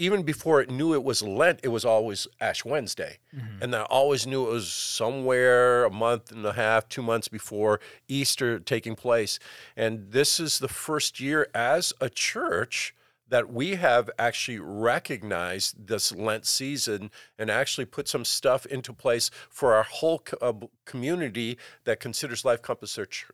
even 0.00 0.22
before 0.22 0.62
it 0.62 0.70
knew 0.70 0.94
it 0.94 1.04
was 1.04 1.22
Lent, 1.22 1.60
it 1.62 1.68
was 1.68 1.84
always 1.84 2.26
Ash 2.40 2.64
Wednesday. 2.64 3.18
Mm-hmm. 3.36 3.62
And 3.62 3.76
I 3.76 3.82
always 3.82 4.26
knew 4.26 4.46
it 4.46 4.52
was 4.52 4.72
somewhere 4.72 5.84
a 5.84 5.90
month 5.90 6.32
and 6.32 6.44
a 6.46 6.54
half, 6.54 6.88
two 6.88 7.02
months 7.02 7.28
before 7.28 7.80
Easter 8.08 8.58
taking 8.58 8.96
place. 8.96 9.38
And 9.76 10.10
this 10.10 10.40
is 10.40 10.58
the 10.58 10.68
first 10.68 11.20
year 11.20 11.48
as 11.54 11.92
a 12.00 12.08
church 12.08 12.94
that 13.28 13.52
we 13.52 13.76
have 13.76 14.08
actually 14.18 14.58
recognized 14.58 15.86
this 15.86 16.10
Lent 16.12 16.46
season 16.46 17.10
and 17.38 17.50
actually 17.50 17.84
put 17.84 18.08
some 18.08 18.24
stuff 18.24 18.64
into 18.66 18.94
place 18.94 19.30
for 19.50 19.74
our 19.74 19.84
whole 19.84 20.20
co- 20.20 20.38
uh, 20.40 20.66
community 20.86 21.58
that 21.84 22.00
considers 22.00 22.44
Life 22.44 22.62
Compass 22.62 22.94
their 22.96 23.06
ch- 23.06 23.26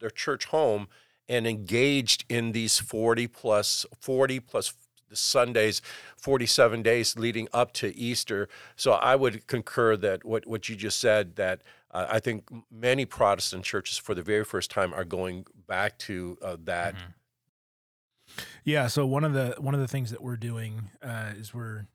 their 0.00 0.10
church 0.10 0.46
home 0.46 0.88
and 1.28 1.46
engaged 1.46 2.24
in 2.28 2.52
these 2.52 2.78
40 2.78 3.28
plus 3.28 3.86
40 4.00 4.40
plus 4.40 4.74
Sundays, 5.12 5.80
47 6.16 6.82
days 6.82 7.16
leading 7.16 7.48
up 7.52 7.72
to 7.74 7.96
Easter. 7.96 8.48
So 8.76 8.92
I 8.92 9.16
would 9.16 9.46
concur 9.46 9.96
that 9.96 10.24
what, 10.24 10.46
what 10.46 10.68
you 10.68 10.76
just 10.76 11.00
said, 11.00 11.36
that 11.36 11.62
uh, 11.90 12.06
I 12.08 12.20
think 12.20 12.48
many 12.70 13.04
Protestant 13.04 13.64
churches 13.64 13.98
for 13.98 14.14
the 14.14 14.22
very 14.22 14.44
first 14.44 14.70
time 14.70 14.92
are 14.92 15.04
going 15.04 15.46
back 15.66 15.98
to 15.98 16.38
uh, 16.42 16.56
that. 16.64 16.94
Mm-hmm. 16.94 18.42
Yeah. 18.64 18.86
So 18.88 19.06
one 19.06 19.24
of 19.24 19.32
the 19.32 19.54
one 19.58 19.74
of 19.74 19.80
the 19.80 19.88
things 19.88 20.10
that 20.10 20.22
we're 20.22 20.36
doing 20.36 20.90
uh, 21.02 21.32
is 21.36 21.54
we're 21.54 21.86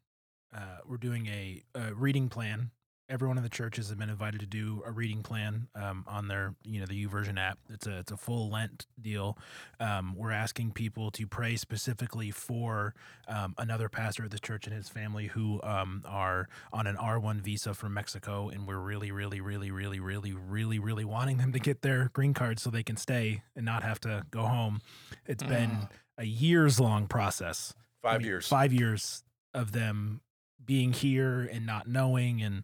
uh, 0.55 0.79
we're 0.87 0.97
doing 0.97 1.27
a, 1.27 1.63
a 1.75 1.93
reading 1.93 2.27
plan 2.27 2.71
everyone 3.09 3.37
in 3.37 3.43
the 3.43 3.49
churches 3.49 3.89
have 3.89 3.97
been 3.99 4.09
invited 4.09 4.39
to 4.39 4.45
do 4.45 4.81
a 4.85 4.91
reading 4.91 5.21
plan 5.21 5.67
um, 5.75 6.05
on 6.07 6.27
their 6.29 6.55
you 6.63 6.79
know 6.79 6.85
the 6.85 7.05
YouVersion 7.05 7.37
app 7.37 7.57
it's 7.69 7.85
a 7.85 7.99
it's 7.99 8.11
a 8.11 8.17
full 8.17 8.49
lent 8.49 8.87
deal 9.01 9.37
um, 9.79 10.15
we're 10.15 10.31
asking 10.31 10.71
people 10.71 11.11
to 11.11 11.27
pray 11.27 11.55
specifically 11.57 12.31
for 12.31 12.93
um, 13.27 13.53
another 13.57 13.89
pastor 13.89 14.23
of 14.23 14.29
the 14.29 14.39
church 14.39 14.65
and 14.67 14.75
his 14.75 14.87
family 14.89 15.27
who 15.27 15.59
um, 15.63 16.01
are 16.07 16.47
on 16.71 16.87
an 16.87 16.95
r1 16.95 17.41
visa 17.41 17.73
from 17.73 17.93
mexico 17.93 18.47
and 18.49 18.65
we're 18.67 18.79
really 18.79 19.11
really 19.11 19.41
really 19.41 19.69
really 19.69 19.99
really 19.99 20.33
really 20.33 20.79
really 20.79 21.05
wanting 21.05 21.37
them 21.37 21.51
to 21.51 21.59
get 21.59 21.81
their 21.81 22.09
green 22.13 22.33
card 22.33 22.57
so 22.57 22.69
they 22.69 22.83
can 22.83 22.95
stay 22.97 23.43
and 23.55 23.65
not 23.65 23.83
have 23.83 23.99
to 23.99 24.23
go 24.31 24.43
home 24.43 24.81
It's 25.27 25.43
been 25.43 25.71
Mm. 25.71 25.89
a 26.19 26.25
years 26.25 26.79
long 26.79 27.07
process 27.07 27.73
I 28.03 28.09
Five 28.11 28.19
mean, 28.21 28.27
years. 28.27 28.47
five 28.47 28.73
years 28.73 29.23
of 29.53 29.71
them 29.71 30.21
being 30.65 30.93
here 30.93 31.41
and 31.51 31.65
not 31.65 31.87
knowing 31.87 32.41
and 32.41 32.63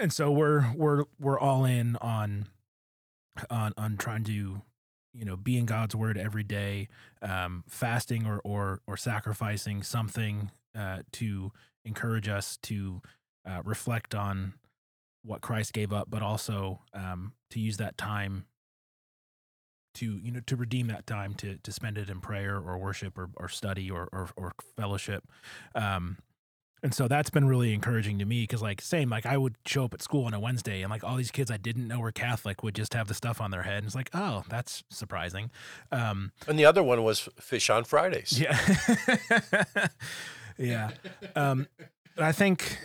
and 0.00 0.12
so 0.12 0.30
we're 0.30 0.72
we're 0.74 1.04
we're 1.20 1.38
all 1.38 1.64
in 1.64 1.96
on 1.96 2.46
on 3.50 3.72
on 3.76 3.96
trying 3.96 4.24
to 4.24 4.62
you 5.12 5.24
know 5.24 5.36
be 5.36 5.56
in 5.56 5.66
God's 5.66 5.94
word 5.94 6.16
every 6.18 6.44
day 6.44 6.88
um 7.20 7.64
fasting 7.68 8.26
or 8.26 8.40
or 8.44 8.80
or 8.86 8.96
sacrificing 8.96 9.82
something 9.82 10.50
uh 10.76 10.98
to 11.12 11.52
encourage 11.84 12.28
us 12.28 12.58
to 12.62 13.02
uh, 13.44 13.60
reflect 13.64 14.14
on 14.14 14.54
what 15.24 15.40
Christ 15.40 15.72
gave 15.72 15.92
up 15.92 16.08
but 16.10 16.22
also 16.22 16.80
um 16.94 17.32
to 17.50 17.60
use 17.60 17.76
that 17.78 17.98
time 17.98 18.44
to 19.94 20.18
you 20.22 20.30
know 20.30 20.40
to 20.46 20.56
redeem 20.56 20.86
that 20.88 21.06
time 21.06 21.34
to 21.34 21.58
to 21.58 21.72
spend 21.72 21.98
it 21.98 22.08
in 22.08 22.20
prayer 22.20 22.56
or 22.56 22.78
worship 22.78 23.18
or, 23.18 23.28
or 23.36 23.48
study 23.48 23.90
or, 23.90 24.08
or 24.12 24.30
or 24.36 24.52
fellowship. 24.76 25.24
Um 25.74 26.18
and 26.82 26.92
so 26.92 27.06
that's 27.06 27.30
been 27.30 27.46
really 27.46 27.72
encouraging 27.72 28.18
to 28.18 28.24
me 28.24 28.42
because 28.42 28.60
like 28.62 28.80
same 28.80 29.08
like 29.08 29.24
i 29.26 29.36
would 29.36 29.54
show 29.66 29.84
up 29.84 29.94
at 29.94 30.02
school 30.02 30.24
on 30.24 30.34
a 30.34 30.40
wednesday 30.40 30.82
and 30.82 30.90
like 30.90 31.04
all 31.04 31.16
these 31.16 31.30
kids 31.30 31.50
i 31.50 31.56
didn't 31.56 31.86
know 31.86 32.00
were 32.00 32.10
catholic 32.12 32.62
would 32.62 32.74
just 32.74 32.92
have 32.94 33.06
the 33.08 33.14
stuff 33.14 33.40
on 33.40 33.50
their 33.50 33.62
head 33.62 33.78
and 33.78 33.86
it's 33.86 33.94
like 33.94 34.10
oh 34.14 34.42
that's 34.48 34.82
surprising. 34.90 35.50
Um 35.90 36.32
And 36.48 36.58
the 36.58 36.64
other 36.64 36.82
one 36.82 37.02
was 37.04 37.28
Fish 37.38 37.70
on 37.70 37.84
Fridays. 37.84 38.38
yeah. 38.40 38.58
Yeah. 40.58 40.90
Um 41.34 41.66
but 42.14 42.24
i 42.24 42.32
think 42.32 42.78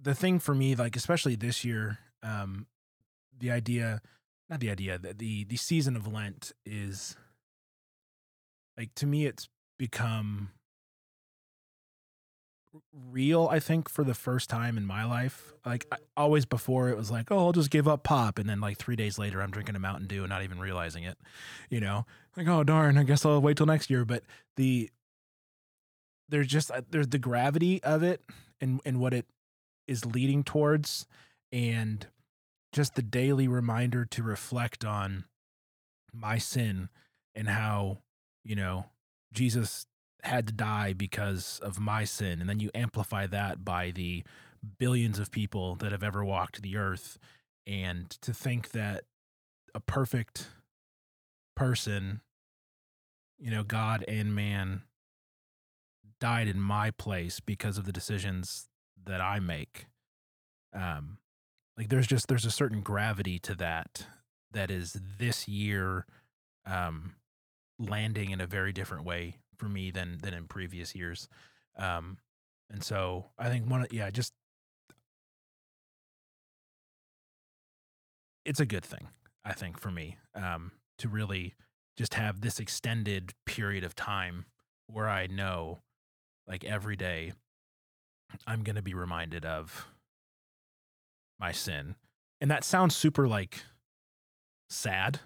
the 0.00 0.14
thing 0.14 0.38
for 0.38 0.54
me 0.54 0.76
like 0.76 0.94
especially 0.94 1.34
this 1.34 1.64
year 1.64 1.98
um 2.22 2.66
the 3.36 3.50
idea 3.50 4.00
not 4.48 4.60
the 4.60 4.70
idea 4.70 4.98
that 4.98 5.18
the 5.18 5.44
the 5.44 5.56
season 5.56 5.96
of 5.96 6.06
lent 6.06 6.52
is 6.64 7.16
like 8.76 8.94
to 8.94 9.06
me 9.06 9.26
it's 9.26 9.48
become 9.78 10.50
real 12.92 13.48
i 13.50 13.58
think 13.58 13.88
for 13.88 14.04
the 14.04 14.14
first 14.14 14.50
time 14.50 14.76
in 14.76 14.84
my 14.84 15.04
life. 15.04 15.54
Like 15.64 15.86
I, 15.90 15.96
always 16.16 16.44
before 16.44 16.88
it 16.88 16.96
was 16.96 17.10
like 17.10 17.30
oh 17.30 17.38
i'll 17.38 17.52
just 17.52 17.70
give 17.70 17.88
up 17.88 18.02
pop 18.02 18.38
and 18.38 18.48
then 18.48 18.60
like 18.60 18.78
three 18.78 18.96
days 18.96 19.18
later 19.18 19.40
i'm 19.40 19.50
drinking 19.50 19.76
a 19.76 19.80
mountain 19.80 20.06
dew 20.06 20.20
and 20.22 20.30
not 20.30 20.42
even 20.42 20.58
realizing 20.58 21.04
it 21.04 21.18
you 21.70 21.80
know? 21.80 22.06
Like 22.36 22.46
oh 22.48 22.64
darn 22.64 22.98
i 22.98 23.04
guess 23.04 23.24
i'll 23.24 23.40
wait 23.40 23.56
till 23.56 23.66
next 23.66 23.90
year. 23.90 24.04
But 24.04 24.22
the 24.56 24.90
there's 26.28 26.46
just 26.46 26.70
uh, 26.70 26.82
there's 26.90 27.08
the 27.08 27.18
gravity 27.18 27.82
of 27.82 28.02
it 28.02 28.22
and 28.60 28.80
and 28.84 29.00
what 29.00 29.14
it 29.14 29.26
is 29.86 30.04
leading 30.04 30.44
towards 30.44 31.06
and 31.50 32.06
just 32.72 32.94
the 32.94 33.02
daily 33.02 33.48
reminder 33.48 34.04
to 34.04 34.22
reflect 34.22 34.84
on 34.84 35.24
my 36.12 36.38
sin 36.38 36.88
and 37.34 37.48
how 37.48 37.98
you 38.44 38.54
know 38.54 38.86
jesus 39.32 39.86
had 40.22 40.46
to 40.46 40.52
die 40.52 40.92
because 40.92 41.60
of 41.62 41.78
my 41.78 42.04
sin 42.04 42.40
and 42.40 42.48
then 42.48 42.60
you 42.60 42.70
amplify 42.74 43.26
that 43.26 43.64
by 43.64 43.90
the 43.90 44.24
billions 44.78 45.18
of 45.18 45.30
people 45.30 45.76
that 45.76 45.92
have 45.92 46.02
ever 46.02 46.24
walked 46.24 46.62
the 46.62 46.76
earth 46.76 47.18
and 47.66 48.10
to 48.10 48.32
think 48.32 48.72
that 48.72 49.04
a 49.74 49.80
perfect 49.80 50.48
person 51.54 52.20
you 53.38 53.50
know 53.50 53.62
god 53.62 54.04
and 54.08 54.34
man 54.34 54.82
died 56.20 56.48
in 56.48 56.60
my 56.60 56.90
place 56.90 57.40
because 57.40 57.78
of 57.78 57.84
the 57.84 57.92
decisions 57.92 58.68
that 59.04 59.20
i 59.20 59.38
make 59.38 59.86
um 60.74 61.18
like 61.76 61.88
there's 61.88 62.06
just 62.06 62.26
there's 62.26 62.44
a 62.44 62.50
certain 62.50 62.80
gravity 62.80 63.38
to 63.38 63.54
that 63.54 64.06
that 64.52 64.70
is 64.70 65.00
this 65.18 65.46
year 65.46 66.06
um 66.66 67.14
landing 67.78 68.30
in 68.30 68.40
a 68.40 68.46
very 68.46 68.72
different 68.72 69.04
way 69.04 69.36
for 69.58 69.66
me 69.66 69.90
than 69.90 70.18
than 70.22 70.34
in 70.34 70.46
previous 70.46 70.94
years. 70.94 71.28
Um 71.76 72.18
and 72.70 72.84
so 72.84 73.24
i 73.38 73.48
think 73.48 73.68
one 73.70 73.80
of 73.80 73.90
yeah 73.92 74.10
just 74.10 74.34
it's 78.44 78.60
a 78.60 78.66
good 78.66 78.84
thing 78.84 79.08
i 79.42 79.54
think 79.54 79.78
for 79.78 79.90
me 79.90 80.18
um 80.34 80.72
to 80.98 81.08
really 81.08 81.54
just 81.96 82.12
have 82.12 82.42
this 82.42 82.60
extended 82.60 83.32
period 83.46 83.84
of 83.84 83.96
time 83.96 84.44
where 84.86 85.08
i 85.08 85.26
know 85.26 85.78
like 86.46 86.62
every 86.62 86.94
day 86.94 87.32
i'm 88.46 88.62
to 88.76 88.82
be 88.82 88.92
reminded 88.92 89.46
of 89.46 89.86
my 91.38 91.52
sin. 91.52 91.94
And 92.40 92.50
that 92.50 92.64
sounds 92.64 92.96
super 92.96 93.28
like 93.28 93.62
sad 94.68 95.20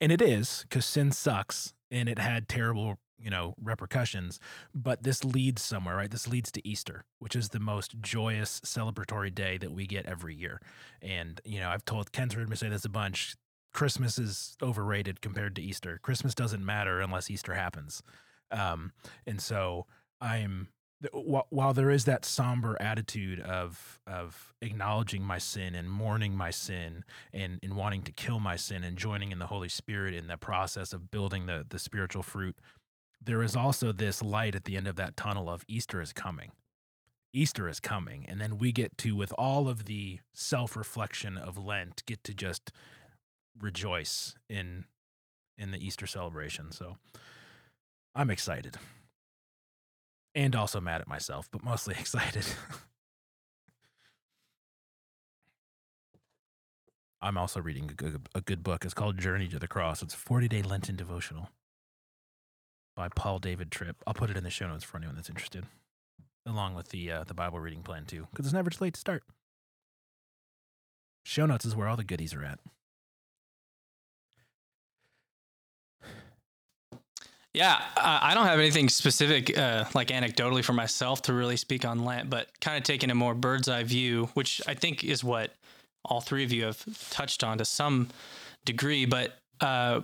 and 0.00 0.10
it 0.10 0.20
is 0.20 0.64
because 0.68 0.84
sin 0.84 1.12
sucks 1.12 1.72
and 1.90 2.08
it 2.08 2.18
had 2.18 2.48
terrible 2.48 2.98
you 3.20 3.30
know 3.30 3.54
repercussions 3.62 4.38
but 4.74 5.02
this 5.02 5.24
leads 5.24 5.62
somewhere 5.62 5.96
right? 5.96 6.10
This 6.10 6.28
leads 6.28 6.50
to 6.52 6.66
easter 6.66 7.04
which 7.18 7.36
is 7.36 7.50
the 7.50 7.60
most 7.60 8.00
joyous 8.00 8.60
celebratory 8.60 9.34
day 9.34 9.58
that 9.58 9.72
we 9.72 9.86
get 9.86 10.06
every 10.06 10.34
year. 10.34 10.60
And 11.02 11.40
you 11.44 11.60
know 11.60 11.70
i've 11.70 11.84
told 11.84 12.12
ken's 12.12 12.34
heard 12.34 12.48
me 12.48 12.56
say 12.56 12.68
this 12.68 12.84
a 12.84 12.88
bunch 12.88 13.36
christmas 13.72 14.18
is 14.18 14.56
overrated 14.62 15.20
compared 15.20 15.54
to 15.56 15.62
easter. 15.62 16.00
Christmas 16.02 16.34
doesn't 16.34 16.64
matter 16.64 17.00
unless 17.00 17.30
easter 17.30 17.54
happens. 17.54 18.02
Um 18.50 18.92
and 19.26 19.40
so 19.40 19.86
i'm 20.20 20.68
while 21.12 21.72
there 21.72 21.90
is 21.90 22.06
that 22.06 22.24
somber 22.24 22.76
attitude 22.80 23.38
of 23.40 24.00
of 24.06 24.52
acknowledging 24.60 25.22
my 25.22 25.38
sin 25.38 25.74
and 25.74 25.88
mourning 25.90 26.36
my 26.36 26.50
sin 26.50 27.04
and 27.32 27.60
and 27.62 27.74
wanting 27.74 28.02
to 28.02 28.12
kill 28.12 28.40
my 28.40 28.56
sin 28.56 28.82
and 28.82 28.96
joining 28.96 29.30
in 29.30 29.38
the 29.38 29.46
Holy 29.46 29.68
Spirit 29.68 30.12
in 30.14 30.26
the 30.26 30.36
process 30.36 30.92
of 30.92 31.10
building 31.10 31.46
the 31.46 31.64
the 31.68 31.78
spiritual 31.78 32.22
fruit, 32.24 32.56
there 33.20 33.42
is 33.42 33.56
also 33.56 33.92
this 33.92 34.22
light 34.22 34.54
at 34.54 34.64
the 34.64 34.76
end 34.76 34.86
of 34.86 34.96
that 34.96 35.16
tunnel 35.16 35.50
of 35.50 35.64
Easter 35.68 36.00
is 36.00 36.12
coming. 36.12 36.52
Easter 37.32 37.68
is 37.68 37.80
coming, 37.80 38.24
and 38.26 38.40
then 38.40 38.58
we 38.58 38.72
get 38.72 38.96
to, 38.98 39.14
with 39.14 39.32
all 39.36 39.68
of 39.68 39.84
the 39.84 40.20
self 40.32 40.76
reflection 40.76 41.36
of 41.36 41.58
Lent, 41.58 42.02
get 42.06 42.24
to 42.24 42.34
just 42.34 42.72
rejoice 43.60 44.34
in 44.48 44.84
in 45.58 45.72
the 45.72 45.84
Easter 45.84 46.06
celebration. 46.06 46.72
So 46.72 46.96
I'm 48.14 48.30
excited 48.30 48.76
and 50.34 50.54
also 50.54 50.80
mad 50.80 51.00
at 51.00 51.08
myself, 51.08 51.48
but 51.50 51.64
mostly 51.64 51.94
excited. 51.98 52.46
I'm 57.20 57.36
also 57.36 57.60
reading 57.60 57.90
a 57.90 57.94
good, 57.94 58.28
a 58.34 58.40
good 58.40 58.62
book. 58.62 58.84
It's 58.84 58.94
called 58.94 59.18
Journey 59.18 59.48
to 59.48 59.58
the 59.58 59.66
Cross. 59.66 60.02
It's 60.02 60.14
a 60.14 60.18
40 60.18 60.48
day 60.48 60.62
Lenten 60.62 60.94
devotional 60.94 61.50
by 62.98 63.08
Paul 63.08 63.38
David 63.38 63.70
Tripp. 63.70 63.96
I'll 64.08 64.12
put 64.12 64.28
it 64.28 64.36
in 64.36 64.42
the 64.42 64.50
show 64.50 64.66
notes 64.66 64.82
for 64.82 64.96
anyone 64.96 65.14
that's 65.14 65.28
interested, 65.28 65.64
along 66.44 66.74
with 66.74 66.88
the 66.88 67.12
uh, 67.12 67.24
the 67.24 67.32
Bible 67.32 67.60
reading 67.60 67.82
plan 67.82 68.04
too, 68.04 68.26
because 68.32 68.44
it's 68.44 68.52
never 68.52 68.70
too 68.70 68.84
late 68.84 68.94
to 68.94 69.00
start. 69.00 69.22
Show 71.24 71.46
notes 71.46 71.64
is 71.64 71.76
where 71.76 71.86
all 71.86 71.96
the 71.96 72.02
goodies 72.02 72.34
are 72.34 72.42
at. 72.42 72.58
Yeah, 77.54 77.80
I 77.96 78.34
don't 78.34 78.46
have 78.46 78.58
anything 78.58 78.88
specific, 78.88 79.56
uh, 79.56 79.84
like 79.94 80.08
anecdotally 80.08 80.64
for 80.64 80.74
myself 80.74 81.22
to 81.22 81.32
really 81.32 81.56
speak 81.56 81.84
on 81.84 82.04
Lent, 82.04 82.28
but 82.28 82.48
kind 82.60 82.76
of 82.76 82.84
taking 82.84 83.10
a 83.10 83.14
more 83.14 83.34
bird's 83.34 83.68
eye 83.68 83.84
view, 83.84 84.28
which 84.34 84.60
I 84.66 84.74
think 84.74 85.02
is 85.02 85.24
what 85.24 85.54
all 86.04 86.20
three 86.20 86.44
of 86.44 86.52
you 86.52 86.64
have 86.64 86.84
touched 87.10 87.42
on 87.42 87.58
to 87.58 87.64
some 87.64 88.08
degree. 88.64 89.06
But 89.06 89.38
uh, 89.60 90.02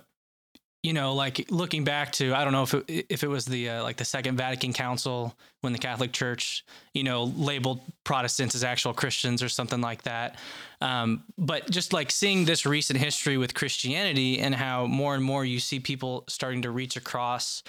you 0.85 0.93
know, 0.93 1.15
like 1.15 1.51
looking 1.51 1.83
back 1.83 2.13
to, 2.13 2.35
I 2.35 2.45
don't 2.45 2.53
know 2.53 2.63
if 2.63 2.75
it, 2.75 3.07
if 3.09 3.25
it 3.25 3.29
was 3.29 3.47
the 3.47 3.71
uh, 3.71 3.83
like 3.83 3.97
the 3.97 4.05
Second 4.05 4.37
Vatican 4.37 4.75
Council 4.75 5.35
when 5.63 5.73
the 5.73 5.79
Catholic 5.79 6.13
Church, 6.13 6.63
you 6.93 7.03
know, 7.03 7.25
labeled 7.25 7.81
Protestants 8.05 8.55
as 8.55 8.63
actual 8.63 8.93
Christians 8.93 9.43
or 9.43 9.49
something 9.49 9.81
like 9.81 10.03
that. 10.03 10.39
Um, 10.83 11.25
but 11.39 11.71
just 11.71 11.95
like 11.95 12.11
seeing 12.11 12.45
this 12.45 12.67
recent 12.67 12.99
history 12.99 13.39
with 13.39 13.55
Christianity 13.55 14.41
and 14.41 14.55
how 14.55 14.85
more 14.85 15.15
and 15.15 15.25
more 15.25 15.43
you 15.47 15.59
see 15.59 15.81
people 15.81 16.25
starting 16.29 16.61
to 16.63 16.71
reach 16.71 16.99
across 16.99 17.63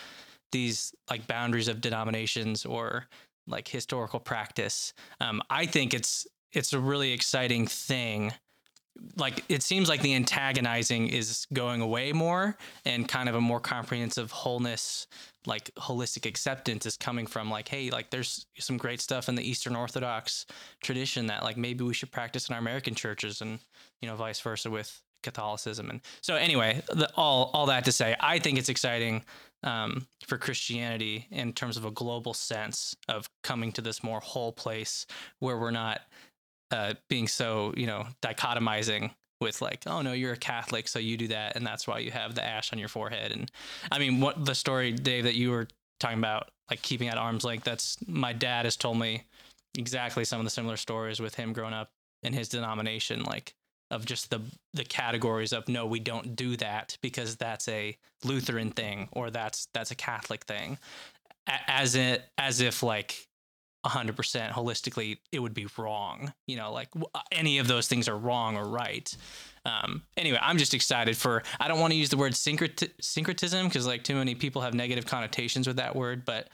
these 0.51 0.93
like 1.10 1.25
boundaries 1.25 1.69
of 1.69 1.80
denominations 1.80 2.65
or 2.65 3.06
like 3.47 3.69
historical 3.69 4.19
practice. 4.19 4.91
Um, 5.21 5.41
I 5.49 5.67
think 5.67 5.93
it's 5.93 6.28
it's 6.51 6.73
a 6.73 6.80
really 6.82 7.13
exciting 7.13 7.65
thing 7.65 8.34
like 9.17 9.43
it 9.49 9.63
seems 9.63 9.89
like 9.89 10.01
the 10.01 10.15
antagonizing 10.15 11.08
is 11.08 11.47
going 11.53 11.81
away 11.81 12.12
more 12.12 12.58
and 12.86 13.08
kind 13.08 13.29
of 13.29 13.36
a 13.36 13.41
more 13.41 13.60
comprehensive 13.60 14.31
wholeness 14.31 15.08
like 15.45 15.69
holistic 15.75 16.25
acceptance 16.25 16.86
is 16.86 16.97
coming 16.97 17.27
from 17.27 17.49
like 17.49 17.67
hey 17.67 17.89
like 17.89 18.10
there's 18.10 18.45
some 18.58 18.77
great 18.77 19.01
stuff 19.01 19.29
in 19.29 19.36
the 19.36 19.47
eastern 19.47 19.75
orthodox 19.75 20.45
tradition 20.81 21.27
that 21.27 21.43
like 21.43 21.58
maybe 21.58 21.84
we 21.84 21.93
should 21.93 22.12
practice 22.12 22.49
in 22.49 22.53
our 22.53 22.60
american 22.60 22.95
churches 22.95 23.41
and 23.41 23.60
you 24.01 24.08
know 24.08 24.15
vice 24.15 24.39
versa 24.39 24.69
with 24.69 25.01
catholicism. 25.23 25.89
And 25.89 26.01
so 26.21 26.36
anyway 26.36 26.84
the, 26.88 27.10
all 27.15 27.49
all 27.53 27.65
that 27.65 27.86
to 27.86 27.91
say 27.91 28.15
i 28.19 28.38
think 28.38 28.60
it's 28.60 28.69
exciting 28.69 29.23
um, 29.63 30.05
for 30.27 30.38
christianity 30.38 31.27
in 31.31 31.51
terms 31.51 31.77
of 31.77 31.86
a 31.86 31.91
global 31.91 32.34
sense 32.34 32.95
of 33.10 33.27
coming 33.43 33.71
to 33.71 33.81
this 33.81 34.03
more 34.03 34.19
whole 34.19 34.51
place 34.51 35.08
where 35.39 35.58
we're 35.58 35.71
not 35.71 36.01
uh, 36.71 36.93
being 37.10 37.28
so 37.28 37.73
you 37.78 37.88
know 37.88 38.06
dichotomizing 38.21 39.12
with 39.41 39.62
like 39.62 39.84
oh 39.86 40.01
no 40.01 40.13
you're 40.13 40.34
a 40.34 40.38
catholic 40.38 40.88
so 40.88 40.97
you 40.97 41.17
do 41.17 41.28
that 41.28 41.56
and 41.56 41.65
that's 41.65 41.88
why 41.88 41.99
you 41.99 42.12
have 42.12 42.36
the 42.36 42.43
ash 42.43 42.71
on 42.71 42.80
your 42.80 42.88
forehead. 42.88 43.32
And 43.32 43.51
i 43.91 43.99
mean 43.99 44.19
what 44.19 44.45
the 44.45 44.56
story 44.56 44.91
dave 44.91 45.25
that 45.25 45.36
you 45.36 45.51
were 45.51 45.67
talking 45.99 46.19
about 46.19 46.49
like 46.69 46.82
keeping 46.82 47.08
at 47.08 47.17
arm's 47.17 47.43
length 47.43 47.63
that's 47.63 47.97
my 48.08 48.34
dad 48.34 48.65
has 48.65 48.78
told 48.78 48.97
me 48.97 49.23
exactly 49.78 50.25
some 50.25 50.39
of 50.39 50.45
the 50.45 50.49
similar 50.49 50.78
stories 50.78 51.19
with 51.19 51.36
him 51.36 51.54
growing 51.54 51.73
up 51.73 51.89
in 52.23 52.34
his 52.34 52.49
denomination 52.49 53.23
like 53.23 53.54
of 53.91 54.06
just 54.06 54.30
the 54.30 54.41
the 54.73 54.84
categories 54.84 55.54
of 55.54 55.67
no 55.67 55.86
we 55.86 55.99
don't 55.99 56.36
do 56.36 56.58
that 56.58 56.97
because 57.01 57.36
that's 57.36 57.67
a 57.67 57.95
lutheran 58.23 58.71
thing 58.71 59.08
or 59.12 59.30
that's 59.30 59.67
that's 59.73 59.91
a 59.91 59.95
catholic 59.95 60.43
thing. 60.45 60.78
As 61.47 61.95
it 61.95 62.23
as 62.38 62.62
if 62.62 62.82
like 62.82 63.24
100% 63.86 64.52
holistically 64.52 65.17
it 65.32 65.39
would 65.39 65.54
be 65.54 65.67
wrong 65.78 66.34
you 66.48 66.58
know 66.58 66.71
like 66.74 66.89
any 67.32 67.60
of 67.60 67.67
those 67.67 67.88
things 67.88 68.08
are 68.10 68.17
wrong 68.17 68.58
or 68.58 68.67
right 68.67 69.15
um, 69.65 70.02
anyway 70.17 70.39
i'm 70.41 70.58
just 70.58 70.74
excited 70.74 71.15
for 71.15 71.43
i 71.60 71.67
don't 71.67 71.80
want 71.80 71.91
to 71.91 71.98
use 71.98 72.10
the 72.10 72.17
word 72.17 72.34
syncret- 72.34 72.91
syncretism 73.00 73.67
because 73.67 73.86
like 73.86 74.04
too 74.04 74.15
many 74.15 74.36
people 74.36 74.62
have 74.62 74.74
negative 74.74 75.06
connotations 75.06 75.67
with 75.67 75.78
that 75.78 75.95
word 75.95 76.26
but 76.26 76.50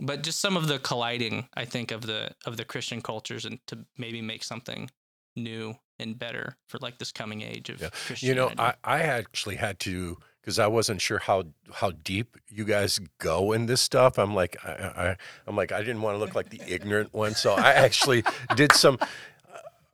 but 0.00 0.22
just 0.22 0.40
some 0.40 0.56
of 0.56 0.68
the 0.68 0.78
colliding 0.78 1.46
i 1.54 1.64
think 1.64 1.90
of 1.90 2.02
the 2.02 2.30
of 2.46 2.56
the 2.56 2.64
christian 2.64 3.00
cultures 3.02 3.44
and 3.44 3.58
to 3.66 3.78
maybe 3.98 4.22
make 4.22 4.42
something 4.42 4.88
new 5.36 5.74
and 5.98 6.18
better 6.18 6.56
for 6.68 6.78
like 6.80 6.98
this 6.98 7.12
coming 7.12 7.42
age 7.42 7.68
of 7.68 7.80
Yeah. 7.80 7.90
Christianity. 8.06 8.26
You 8.28 8.34
know, 8.34 8.52
I, 8.58 8.74
I 8.82 9.00
actually 9.02 9.56
had 9.56 9.78
to 9.80 10.16
because 10.40 10.58
I 10.58 10.66
wasn't 10.66 11.00
sure 11.00 11.18
how 11.18 11.44
how 11.72 11.90
deep 11.90 12.36
you 12.48 12.64
guys 12.64 13.00
go 13.18 13.52
in 13.52 13.66
this 13.66 13.80
stuff. 13.80 14.18
I'm 14.18 14.34
like 14.34 14.56
I, 14.64 14.70
I 14.70 15.16
I'm 15.46 15.56
like 15.56 15.72
I 15.72 15.80
didn't 15.80 16.02
want 16.02 16.14
to 16.14 16.18
look 16.18 16.34
like 16.34 16.50
the 16.50 16.60
ignorant 16.66 17.12
one, 17.12 17.34
so 17.34 17.54
I 17.54 17.72
actually 17.72 18.24
did 18.56 18.72
some. 18.72 18.98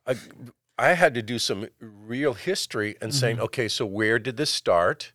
I, 0.07 0.17
I 0.79 0.93
had 0.93 1.15
to 1.15 1.23
do 1.23 1.39
some 1.39 1.67
real 1.81 2.35
history 2.35 2.97
and 3.01 3.15
saying, 3.15 3.41
okay, 3.41 3.67
so 3.67 3.87
where 3.87 4.19
did 4.19 4.37
this 4.37 4.51
start? 4.51 5.13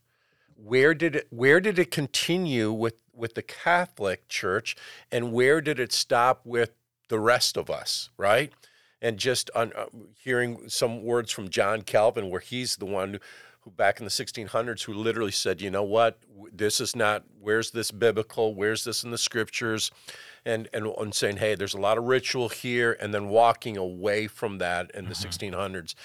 Where 0.55 0.93
did 0.93 1.15
it 1.15 1.27
where 1.29 1.59
did 1.59 1.79
it 1.79 1.91
continue 1.91 2.71
with 2.71 2.95
with 3.13 3.35
the 3.35 3.41
Catholic 3.41 4.27
Church, 4.27 4.75
and 5.11 5.31
where 5.31 5.61
did 5.61 5.79
it 5.79 5.91
stop 5.91 6.45
with 6.45 6.71
the 7.09 7.19
rest 7.19 7.57
of 7.57 7.69
us? 7.69 8.09
Right 8.17 8.51
and 9.01 9.17
just 9.17 9.49
on 9.55 9.73
uh, 9.73 9.85
hearing 10.23 10.69
some 10.69 11.03
words 11.03 11.31
from 11.31 11.49
John 11.49 11.81
Calvin, 11.81 12.29
where 12.29 12.39
he's 12.39 12.75
the 12.75 12.85
one 12.85 13.13
who, 13.13 13.19
back 13.69 13.99
in 13.99 14.05
the 14.05 14.11
1600s, 14.11 14.83
who 14.83 14.93
literally 14.93 15.31
said, 15.31 15.61
"You 15.61 15.69
know 15.69 15.83
what? 15.83 16.19
This 16.51 16.81
is 16.81 16.95
not. 16.95 17.23
Where's 17.39 17.71
this 17.71 17.91
biblical? 17.91 18.55
Where's 18.55 18.83
this 18.83 19.03
in 19.03 19.11
the 19.11 19.17
scriptures?" 19.17 19.91
And 20.45 20.67
and, 20.73 20.87
and 20.87 21.13
saying, 21.13 21.37
"Hey, 21.37 21.55
there's 21.55 21.73
a 21.73 21.79
lot 21.79 21.97
of 21.97 22.05
ritual 22.05 22.49
here," 22.49 22.97
and 22.99 23.13
then 23.13 23.29
walking 23.29 23.77
away 23.77 24.27
from 24.27 24.57
that 24.57 24.91
in 24.91 25.05
the 25.05 25.15
1600s, 25.15 25.95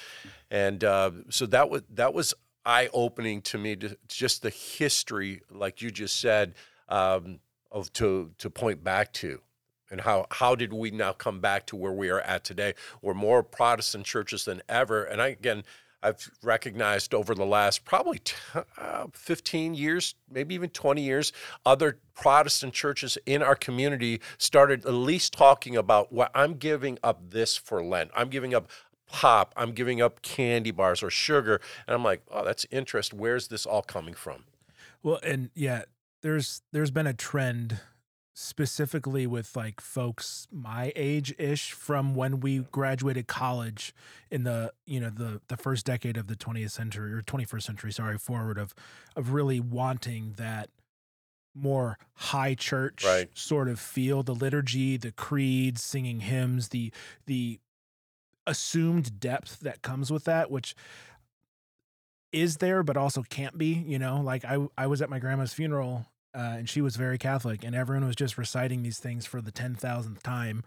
and 0.50 0.84
uh, 0.84 1.10
so 1.30 1.46
that 1.46 1.70
was 1.70 1.82
that 1.94 2.12
was 2.12 2.34
eye 2.64 2.88
opening 2.92 3.42
to 3.42 3.58
me. 3.58 3.76
To 3.76 3.96
just 4.08 4.42
the 4.42 4.50
history, 4.50 5.42
like 5.50 5.80
you 5.80 5.90
just 5.90 6.20
said, 6.20 6.54
um, 6.88 7.40
of 7.70 7.92
to 7.94 8.32
to 8.38 8.50
point 8.50 8.84
back 8.84 9.12
to 9.14 9.40
and 9.90 10.00
how 10.00 10.26
how 10.30 10.54
did 10.54 10.72
we 10.72 10.90
now 10.90 11.12
come 11.12 11.40
back 11.40 11.66
to 11.66 11.76
where 11.76 11.92
we 11.92 12.10
are 12.10 12.20
at 12.20 12.44
today? 12.44 12.74
We're 13.02 13.14
more 13.14 13.42
Protestant 13.42 14.04
churches 14.04 14.44
than 14.44 14.62
ever, 14.68 15.04
and 15.04 15.20
I 15.20 15.28
again. 15.28 15.64
I've 16.02 16.30
recognized 16.42 17.14
over 17.14 17.34
the 17.34 17.46
last 17.46 17.84
probably 17.84 18.18
t- 18.20 18.34
uh, 18.78 19.06
15 19.12 19.74
years, 19.74 20.14
maybe 20.30 20.54
even 20.54 20.70
20 20.70 21.02
years, 21.02 21.32
other 21.64 21.98
Protestant 22.14 22.72
churches 22.72 23.18
in 23.26 23.42
our 23.42 23.56
community 23.56 24.20
started 24.38 24.86
at 24.86 24.92
least 24.92 25.32
talking 25.32 25.76
about 25.76 26.12
what 26.12 26.32
well, 26.34 26.42
I'm 26.44 26.54
giving 26.54 26.98
up 27.02 27.30
this 27.30 27.56
for 27.56 27.82
Lent. 27.82 28.10
I'm 28.14 28.28
giving 28.28 28.54
up 28.54 28.68
pop. 29.06 29.52
I'm 29.56 29.72
giving 29.72 30.00
up 30.00 30.22
candy 30.22 30.70
bars 30.70 31.02
or 31.02 31.10
sugar. 31.10 31.60
And 31.86 31.94
I'm 31.94 32.04
like, 32.04 32.22
oh, 32.30 32.44
that's 32.44 32.66
interesting. 32.70 33.18
Where's 33.18 33.48
this 33.48 33.66
all 33.66 33.82
coming 33.82 34.14
from? 34.14 34.44
Well, 35.02 35.20
and 35.22 35.50
yeah, 35.54 35.82
there's 36.22 36.62
there's 36.72 36.90
been 36.90 37.06
a 37.06 37.14
trend 37.14 37.80
specifically 38.38 39.26
with 39.26 39.56
like 39.56 39.80
folks 39.80 40.46
my 40.52 40.92
age 40.94 41.34
ish 41.38 41.72
from 41.72 42.14
when 42.14 42.38
we 42.38 42.58
graduated 42.70 43.26
college 43.26 43.94
in 44.30 44.44
the 44.44 44.70
you 44.84 45.00
know 45.00 45.08
the 45.08 45.40
the 45.48 45.56
first 45.56 45.86
decade 45.86 46.18
of 46.18 46.26
the 46.26 46.36
20th 46.36 46.70
century 46.72 47.14
or 47.14 47.22
21st 47.22 47.62
century 47.62 47.90
sorry 47.90 48.18
forward 48.18 48.58
of 48.58 48.74
of 49.16 49.32
really 49.32 49.58
wanting 49.58 50.34
that 50.36 50.68
more 51.54 51.96
high 52.12 52.54
church 52.54 53.06
Right. 53.06 53.30
sort 53.32 53.68
of 53.70 53.80
feel 53.80 54.22
the 54.22 54.34
liturgy 54.34 54.98
the 54.98 55.12
creeds 55.12 55.82
singing 55.82 56.20
hymns 56.20 56.68
the 56.68 56.92
the 57.24 57.58
assumed 58.46 59.18
depth 59.18 59.60
that 59.60 59.80
comes 59.80 60.10
with 60.12 60.24
that 60.24 60.50
which 60.50 60.74
is 62.32 62.58
there 62.58 62.82
but 62.82 62.98
also 62.98 63.22
can't 63.22 63.56
be 63.56 63.82
you 63.86 63.98
know 63.98 64.20
like 64.20 64.44
i 64.44 64.58
i 64.76 64.86
was 64.86 65.00
at 65.00 65.08
my 65.08 65.18
grandma's 65.18 65.54
funeral 65.54 66.04
uh, 66.36 66.56
and 66.58 66.68
she 66.68 66.80
was 66.80 66.96
very 66.96 67.18
catholic 67.18 67.64
and 67.64 67.74
everyone 67.74 68.06
was 68.06 68.16
just 68.16 68.36
reciting 68.36 68.82
these 68.82 68.98
things 68.98 69.26
for 69.26 69.40
the 69.40 69.52
10,000th 69.52 70.22
time 70.22 70.62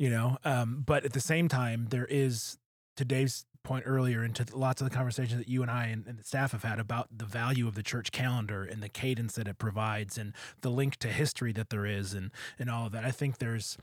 you 0.00 0.08
know? 0.08 0.38
Um, 0.46 0.82
but 0.86 1.04
at 1.04 1.12
the 1.12 1.20
same 1.20 1.46
time 1.46 1.88
there 1.90 2.06
is 2.06 2.56
to 2.96 3.04
dave's 3.04 3.44
point 3.62 3.84
earlier 3.86 4.22
and 4.22 4.34
to 4.34 4.46
lots 4.56 4.80
of 4.80 4.88
the 4.88 4.94
conversations 4.94 5.38
that 5.38 5.48
you 5.48 5.60
and 5.62 5.70
i 5.70 5.86
and, 5.86 6.06
and 6.06 6.18
the 6.18 6.24
staff 6.24 6.52
have 6.52 6.62
had 6.62 6.78
about 6.78 7.08
the 7.14 7.26
value 7.26 7.68
of 7.68 7.74
the 7.74 7.82
church 7.82 8.10
calendar 8.10 8.64
and 8.64 8.82
the 8.82 8.88
cadence 8.88 9.34
that 9.34 9.46
it 9.46 9.58
provides 9.58 10.16
and 10.16 10.32
the 10.62 10.70
link 10.70 10.96
to 10.96 11.08
history 11.08 11.52
that 11.52 11.68
there 11.68 11.84
is 11.84 12.14
and 12.14 12.30
and 12.58 12.70
all 12.70 12.86
of 12.86 12.92
that 12.92 13.04
i 13.04 13.10
think 13.10 13.38
there's 13.38 13.76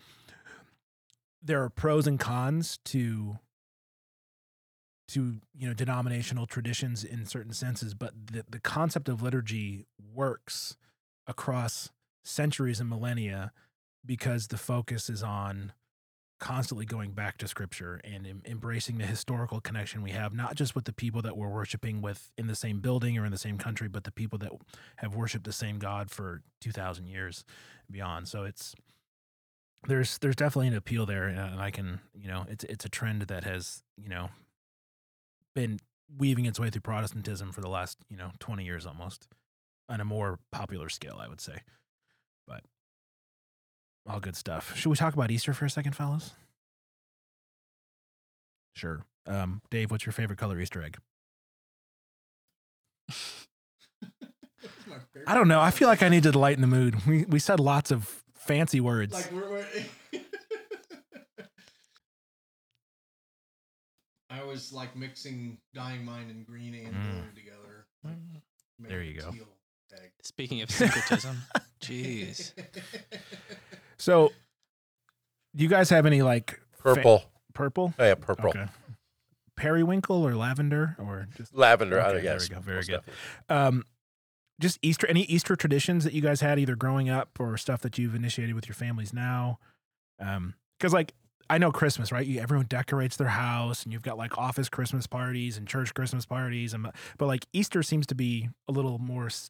there 1.41 1.61
are 1.61 1.69
pros 1.69 2.07
and 2.07 2.19
cons 2.19 2.79
to 2.83 3.37
to 5.07 5.35
you 5.55 5.67
know 5.67 5.73
denominational 5.73 6.47
traditions 6.47 7.03
in 7.03 7.25
certain 7.25 7.53
senses 7.53 7.93
but 7.93 8.13
the, 8.31 8.43
the 8.49 8.59
concept 8.59 9.07
of 9.07 9.21
liturgy 9.21 9.85
works 10.13 10.75
across 11.27 11.91
centuries 12.23 12.79
and 12.79 12.89
millennia 12.89 13.51
because 14.05 14.47
the 14.47 14.57
focus 14.57 15.09
is 15.09 15.23
on 15.23 15.73
constantly 16.39 16.85
going 16.85 17.11
back 17.11 17.37
to 17.37 17.47
scripture 17.47 17.99
and 18.03 18.27
em- 18.27 18.43
embracing 18.45 18.99
the 18.99 19.05
historical 19.05 19.59
connection 19.59 20.03
we 20.03 20.11
have 20.11 20.35
not 20.35 20.53
just 20.53 20.75
with 20.75 20.85
the 20.85 20.93
people 20.93 21.19
that 21.19 21.35
we're 21.35 21.49
worshiping 21.49 21.99
with 21.99 22.31
in 22.37 22.45
the 22.45 22.53
same 22.53 22.79
building 22.79 23.17
or 23.17 23.25
in 23.25 23.31
the 23.31 23.39
same 23.39 23.57
country 23.57 23.87
but 23.87 24.03
the 24.03 24.11
people 24.11 24.37
that 24.37 24.51
have 24.97 25.15
worshiped 25.15 25.45
the 25.45 25.51
same 25.51 25.79
god 25.79 26.11
for 26.11 26.43
2000 26.61 27.07
years 27.07 27.43
beyond. 27.89 28.27
So 28.27 28.43
it's 28.43 28.75
there's 29.87 30.17
there's 30.19 30.35
definitely 30.35 30.67
an 30.67 30.75
appeal 30.75 31.05
there 31.05 31.25
uh, 31.25 31.51
and 31.51 31.61
i 31.61 31.69
can 31.69 31.99
you 32.13 32.27
know 32.27 32.45
it's 32.49 32.63
it's 32.63 32.83
a 32.83 32.89
trend 32.89 33.21
that 33.21 33.43
has 33.43 33.83
you 33.95 34.09
know 34.09 34.29
been 35.53 35.79
weaving 36.17 36.45
its 36.45 36.59
way 36.59 36.69
through 36.69 36.81
protestantism 36.81 37.51
for 37.51 37.61
the 37.61 37.69
last 37.69 37.99
you 38.09 38.17
know 38.17 38.31
20 38.39 38.65
years 38.65 38.85
almost 38.85 39.27
on 39.89 40.02
a 40.02 40.06
more 40.06 40.39
popular 40.52 40.89
scale 40.89 41.17
i 41.19 41.28
would 41.28 41.41
say. 41.41 41.62
But 42.47 42.63
all 44.08 44.19
good 44.19 44.36
stuff. 44.36 44.76
Should 44.78 44.89
we 44.89 44.95
talk 44.95 45.13
about 45.13 45.32
easter 45.32 45.54
for 45.54 45.65
a 45.65 45.69
second 45.69 45.93
fellas? 45.95 46.32
Sure. 48.76 49.06
Um 49.26 49.62
dave 49.69 49.91
what's 49.91 50.06
your 50.06 50.13
favorite 50.13 50.39
color 50.39 50.60
easter 50.60 50.82
egg? 50.84 50.97
What's 53.08 53.47
my 54.88 54.95
favorite 55.13 55.28
i 55.28 55.34
don't 55.34 55.47
know. 55.47 55.62
I 55.62 55.71
feel 55.71 55.88
like 55.88 56.02
i 56.04 56.10
need 56.10 56.23
to 56.23 56.38
lighten 56.38 56.62
the 56.62 56.67
mood. 56.67 57.06
We 57.06 57.23
we 57.26 57.39
said 57.39 57.60
lots 57.60 57.91
of 57.91 58.23
fancy 58.34 58.80
words. 58.82 59.13
Like 59.13 59.32
we're, 59.32 59.50
we're 59.50 59.65
I 64.30 64.43
was 64.43 64.73
like 64.73 64.95
mixing 64.95 65.58
dyeing 65.73 66.04
mind 66.06 66.30
and 66.30 66.45
green 66.45 66.73
and 66.76 66.93
Mm. 66.95 67.12
blue 67.12 67.32
together. 67.34 67.88
like, 68.04 68.15
There 68.80 69.02
you 69.02 69.19
go. 69.19 69.32
teal 69.32 69.47
egg. 70.03 70.12
Speaking 70.21 70.62
of 70.62 70.69
syncretism, 70.71 71.38
jeez. 71.81 72.53
So, 73.97 74.31
do 75.55 75.63
you 75.63 75.69
guys 75.69 75.89
have 75.89 76.05
any 76.05 76.21
like 76.21 76.60
fa- 76.73 76.95
Purple. 76.95 77.23
purple? 77.53 77.93
Oh, 77.97 78.03
yeah, 78.05 78.15
purple. 78.15 78.49
Okay. 78.49 78.65
Periwinkle 79.55 80.23
or 80.27 80.36
lavender 80.36 80.95
or 80.99 81.27
just 81.36 81.55
Lavender. 81.55 81.99
Okay, 81.99 82.07
I 82.10 82.12
there 82.13 82.21
guess. 82.21 82.47
we 82.49 82.55
go. 82.55 82.62
Very 82.62 82.83
good. 82.83 83.01
um 83.49 83.83
just 84.60 84.77
Easter 84.81 85.07
any 85.07 85.21
Easter 85.23 85.55
traditions 85.55 86.03
that 86.03 86.13
you 86.13 86.21
guys 86.21 86.41
had 86.41 86.60
either 86.60 86.75
growing 86.75 87.10
up 87.10 87.29
or 87.39 87.57
stuff 87.57 87.81
that 87.81 87.97
you've 87.97 88.13
initiated 88.15 88.53
with 88.55 88.67
your 88.67 88.75
families 88.75 89.13
now? 89.13 89.57
Um 90.19 90.53
cuz 90.79 90.93
like 90.93 91.13
I 91.49 91.57
know 91.57 91.71
Christmas, 91.71 92.12
right? 92.12 92.27
You, 92.27 92.39
everyone 92.41 92.65
decorates 92.67 93.15
their 93.17 93.29
house 93.29 93.83
and 93.83 93.93
you've 93.93 94.01
got 94.03 94.17
like 94.17 94.38
office 94.38 94.67
Christmas 94.69 95.07
parties 95.07 95.57
and 95.57 95.65
church 95.67 95.93
Christmas 95.93 96.25
parties 96.25 96.73
and 96.75 96.91
but 97.17 97.25
like 97.25 97.47
Easter 97.51 97.81
seems 97.81 98.05
to 98.07 98.15
be 98.15 98.49
a 98.67 98.71
little 98.71 98.99
more 98.99 99.25
s- 99.27 99.49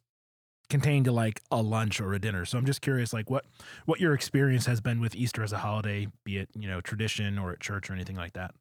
contained 0.70 1.06
to 1.06 1.12
like 1.12 1.40
a 1.50 1.62
lunch 1.62 2.00
or 2.00 2.12
a 2.14 2.18
dinner. 2.18 2.44
So 2.44 2.58
I'm 2.58 2.66
just 2.66 2.80
curious 2.80 3.12
like 3.12 3.30
what 3.30 3.44
what 3.86 4.00
your 4.00 4.14
experience 4.14 4.66
has 4.66 4.80
been 4.80 5.00
with 5.00 5.14
Easter 5.14 5.42
as 5.42 5.52
a 5.52 5.58
holiday, 5.58 6.08
be 6.24 6.38
it, 6.38 6.48
you 6.54 6.68
know, 6.68 6.80
tradition 6.80 7.38
or 7.38 7.52
at 7.52 7.60
church 7.60 7.90
or 7.90 7.94
anything 7.94 8.16
like 8.16 8.34
that. 8.34 8.54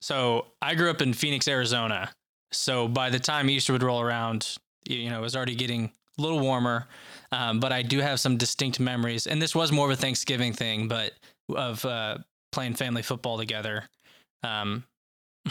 So 0.00 0.46
I 0.62 0.74
grew 0.74 0.90
up 0.90 1.02
in 1.02 1.12
Phoenix, 1.12 1.46
Arizona. 1.46 2.10
So 2.52 2.88
by 2.88 3.10
the 3.10 3.18
time 3.20 3.48
Easter 3.50 3.72
would 3.72 3.82
roll 3.82 4.00
around, 4.00 4.56
you 4.88 5.10
know, 5.10 5.18
it 5.18 5.22
was 5.22 5.36
already 5.36 5.54
getting 5.54 5.92
a 6.18 6.22
little 6.22 6.40
warmer. 6.40 6.88
Um, 7.32 7.60
but 7.60 7.72
I 7.72 7.82
do 7.82 8.00
have 8.00 8.18
some 8.18 8.36
distinct 8.36 8.80
memories, 8.80 9.26
and 9.26 9.40
this 9.40 9.54
was 9.54 9.70
more 9.70 9.86
of 9.86 9.92
a 9.92 9.96
Thanksgiving 10.00 10.52
thing, 10.52 10.88
but 10.88 11.12
of 11.54 11.84
uh, 11.84 12.18
playing 12.50 12.74
family 12.74 13.02
football 13.02 13.38
together, 13.38 13.84
um, 14.42 14.84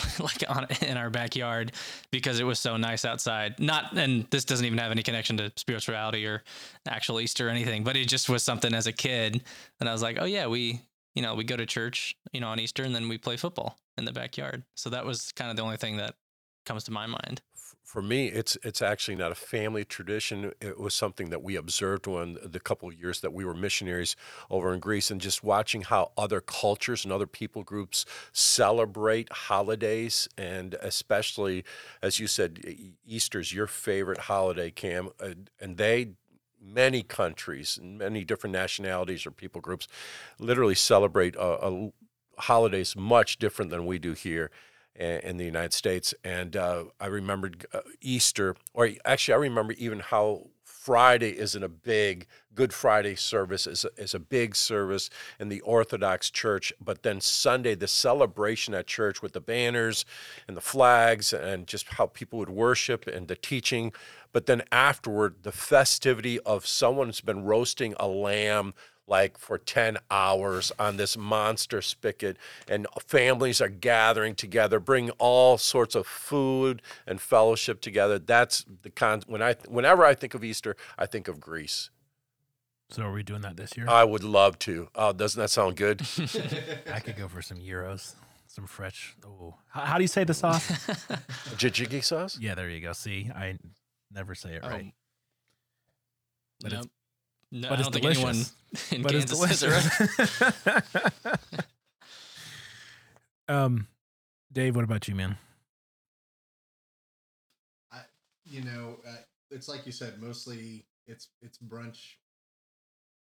like 0.20 0.44
on 0.48 0.68
in 0.82 0.98
our 0.98 1.10
backyard 1.10 1.72
because 2.12 2.40
it 2.40 2.44
was 2.44 2.60
so 2.60 2.78
nice 2.78 3.06
outside. 3.06 3.60
Not, 3.60 3.98
and 3.98 4.26
this 4.30 4.46
doesn't 4.46 4.66
even 4.66 4.80
have 4.80 4.92
any 4.92 5.04
connection 5.04 5.38
to 5.38 5.52
spirituality 5.56 6.26
or 6.26 6.44
actual 6.88 7.20
Easter 7.20 7.48
or 7.48 7.50
anything, 7.50 7.84
but 7.84 7.96
it 7.96 8.08
just 8.08 8.30
was 8.30 8.44
something 8.44 8.74
as 8.74 8.88
a 8.88 8.94
kid, 8.94 9.44
and 9.80 9.90
I 9.90 9.92
was 9.92 10.02
like, 10.02 10.18
oh 10.20 10.26
yeah, 10.26 10.48
we 10.48 10.82
you 11.16 11.22
know, 11.22 11.36
we 11.36 11.44
go 11.44 11.58
to 11.58 11.66
church, 11.66 12.16
you 12.32 12.40
know, 12.40 12.48
on 12.48 12.60
Easter 12.60 12.84
and 12.84 12.96
then 12.96 13.10
we 13.10 13.18
play 13.18 13.36
football 13.36 13.78
in 13.98 14.06
the 14.06 14.12
backyard. 14.12 14.64
So 14.76 14.90
that 14.92 15.06
was 15.06 15.32
kind 15.34 15.50
of 15.50 15.58
the 15.58 15.64
only 15.64 15.78
thing 15.78 15.98
that 15.98 16.16
comes 16.66 16.84
to 16.86 16.92
my 16.92 17.08
mind. 17.08 17.42
For 17.90 18.04
me, 18.04 18.28
it's 18.28 18.56
it's 18.62 18.84
actually 18.84 19.16
not 19.16 19.32
a 19.32 19.36
family 19.36 19.84
tradition. 19.84 20.52
It 20.62 20.80
was 20.80 20.94
something 20.94 21.32
that 21.32 21.42
we 21.42 21.56
observed 21.56 22.06
when 22.06 22.38
the 22.44 22.60
couple 22.60 22.88
of 22.88 22.94
years 22.94 23.22
that 23.22 23.34
we 23.34 23.44
were 23.44 23.56
missionaries 23.56 24.16
over 24.52 24.76
in 24.76 24.80
Greece, 24.80 25.10
and 25.10 25.20
just 25.20 25.44
watching 25.44 25.82
how 25.82 26.12
other 26.16 26.40
cultures 26.40 27.04
and 27.04 27.12
other 27.12 27.26
people 27.26 27.64
groups 27.64 28.06
celebrate 28.32 29.32
holidays, 29.32 30.30
and 30.38 30.76
especially 30.84 31.64
as 32.04 32.20
you 32.20 32.28
said, 32.28 32.60
Easter's 33.08 33.52
your 33.54 33.66
favorite 33.66 34.20
holiday, 34.20 34.70
Cam, 34.70 35.10
and 35.60 35.78
they. 35.78 36.12
Many 36.62 37.04
countries 37.04 37.80
and 37.82 37.98
many 37.98 38.26
different 38.26 38.52
nationalities 38.52 39.26
or 39.26 39.32
people 39.32 39.62
groups 39.62 39.88
literally 40.40 40.76
celebrate 40.76 41.38
uh, 41.38 41.54
uh, 41.54 41.90
holidays 42.38 42.98
much 42.98 43.40
different 43.40 43.72
than 43.72 43.86
we 43.86 43.98
do 43.98 44.12
here 44.12 44.52
in 44.96 45.38
the 45.38 45.46
United 45.46 45.74
States. 45.74 46.14
And 46.24 46.56
uh, 46.56 46.86
I 47.00 47.08
remembered 47.08 47.66
uh, 47.74 47.82
Easter, 48.02 48.56
or 48.74 48.90
actually, 49.06 49.34
I 49.34 49.38
remember 49.38 49.74
even 49.74 50.00
how 50.00 50.48
Friday 50.64 51.38
isn't 51.38 51.64
a 51.64 51.70
big 51.70 52.26
Good 52.56 52.74
Friday 52.74 53.16
service 53.16 53.68
is 53.68 53.86
a, 53.86 53.90
is 54.02 54.14
a 54.14 54.20
big 54.20 54.56
service 54.56 55.10
in 55.40 55.48
the 55.48 55.62
Orthodox 55.62 56.30
Church, 56.30 56.74
but 56.82 57.04
then 57.04 57.22
Sunday 57.22 57.76
the 57.76 57.88
celebration 57.88 58.74
at 58.74 58.88
church 58.88 59.22
with 59.22 59.34
the 59.34 59.40
banners 59.40 60.04
and 60.48 60.58
the 60.58 60.62
flags 60.62 61.32
and 61.32 61.68
just 61.68 61.88
how 61.90 62.08
people 62.08 62.40
would 62.40 62.50
worship 62.50 63.08
and 63.08 63.28
the 63.28 63.36
teaching, 63.36 63.94
but 64.34 64.46
then 64.46 64.64
afterward 64.72 65.44
the 65.44 65.52
festivity 65.52 66.40
of 66.40 66.66
someone's 66.66 67.22
been 67.22 67.46
roasting 67.46 67.94
a 68.00 68.08
lamb 68.08 68.74
like 69.10 69.38
for 69.38 69.58
10 69.58 69.98
hours 70.12 70.72
on 70.80 70.96
this 70.98 71.18
monster 71.18 71.82
spigot 71.82 72.38
and 72.68 72.86
families 73.06 73.60
are 73.60 73.68
gathering 73.70 74.36
together 74.36 74.80
bring 74.80 75.10
all 75.18 75.58
sorts 75.58 75.96
of 75.96 76.06
food 76.08 76.82
and 77.08 77.20
fellowship 77.20 77.82
together 77.82 78.20
that's 78.20 78.64
the 78.84 78.90
con 78.90 79.22
when 79.28 79.42
i 79.42 79.54
whenever 79.68 80.06
i 80.06 80.14
think 80.14 80.34
of 80.34 80.44
easter 80.44 80.76
i 80.98 81.06
think 81.06 81.28
of 81.28 81.40
greece 81.40 81.90
So 82.92 83.04
are 83.04 83.12
we 83.12 83.24
doing 83.24 83.42
that 83.42 83.58
this 83.58 83.76
year? 83.76 83.86
i 83.90 84.04
would 84.04 84.24
love 84.24 84.58
to 84.60 84.88
oh 84.96 85.12
doesn't 85.12 85.40
that 85.42 85.50
sound 85.50 85.76
good 85.76 86.02
I 86.94 87.00
could 87.00 87.18
go 87.18 87.28
for 87.28 87.42
some 87.42 87.60
gyros, 87.60 88.16
some 88.48 88.66
fresh. 88.68 89.16
Oh, 89.26 89.56
how, 89.70 89.82
how 89.82 89.96
do 89.98 90.04
you 90.04 90.08
say 90.08 90.24
the 90.24 90.34
sauce? 90.34 90.68
tzatziki 91.58 92.04
sauce 92.04 92.38
yeah, 92.40 92.56
there 92.56 92.70
you 92.70 92.82
go. 92.82 92.94
See, 92.94 93.30
I 93.36 93.58
never 94.12 94.34
say 94.36 94.54
it 94.56 94.64
right. 94.64 94.94
But 96.62 96.72
it's- 96.74 96.84
Nope. 96.86 96.92
No, 97.52 97.70
but 97.70 97.80
I 97.80 97.82
it's 97.82 97.90
don't 97.90 97.94
think 97.94 98.06
anyone 98.06 98.34
delicious. 98.34 98.54
in 98.92 99.02
but 99.02 99.16
it's 99.16 99.34
Kansas 99.34 99.60
says 99.60 99.64
it 99.64 99.70
right. 99.72 101.26
delicious. 101.26 101.66
um, 103.48 103.88
Dave, 104.52 104.76
what 104.76 104.84
about 104.84 105.08
you, 105.08 105.16
man? 105.16 105.38
I, 107.92 108.02
you 108.46 108.62
know, 108.62 108.98
uh, 109.08 109.16
it's 109.52 109.68
like 109.68 109.86
you 109.86 109.92
said, 109.92 110.22
mostly 110.22 110.86
it's 111.08 111.30
it's 111.42 111.58
brunch 111.58 112.16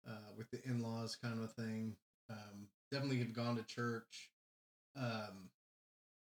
uh, 0.07 0.31
with 0.37 0.49
the 0.51 0.59
in 0.65 0.81
laws 0.81 1.15
kind 1.15 1.37
of 1.37 1.43
a 1.43 1.47
thing. 1.47 1.95
Um, 2.29 2.67
definitely 2.91 3.19
have 3.19 3.33
gone 3.33 3.55
to 3.55 3.63
church. 3.63 4.31
Um, 4.97 5.49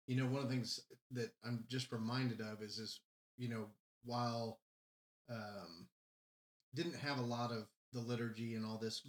you 0.07 0.15
know, 0.15 0.25
one 0.25 0.43
of 0.43 0.49
the 0.49 0.53
things 0.53 0.79
that 1.11 1.31
I'm 1.43 1.63
just 1.67 1.91
reminded 1.91 2.41
of 2.41 2.61
is 2.61 2.77
is 2.77 2.99
you 3.37 3.49
know 3.49 3.65
while 4.03 4.59
um, 5.31 5.87
didn't 6.75 6.95
have 6.95 7.17
a 7.17 7.23
lot 7.23 7.51
of 7.51 7.65
the 7.95 8.01
liturgy 8.01 8.53
and 8.55 8.65
all 8.65 8.77
this 8.77 9.01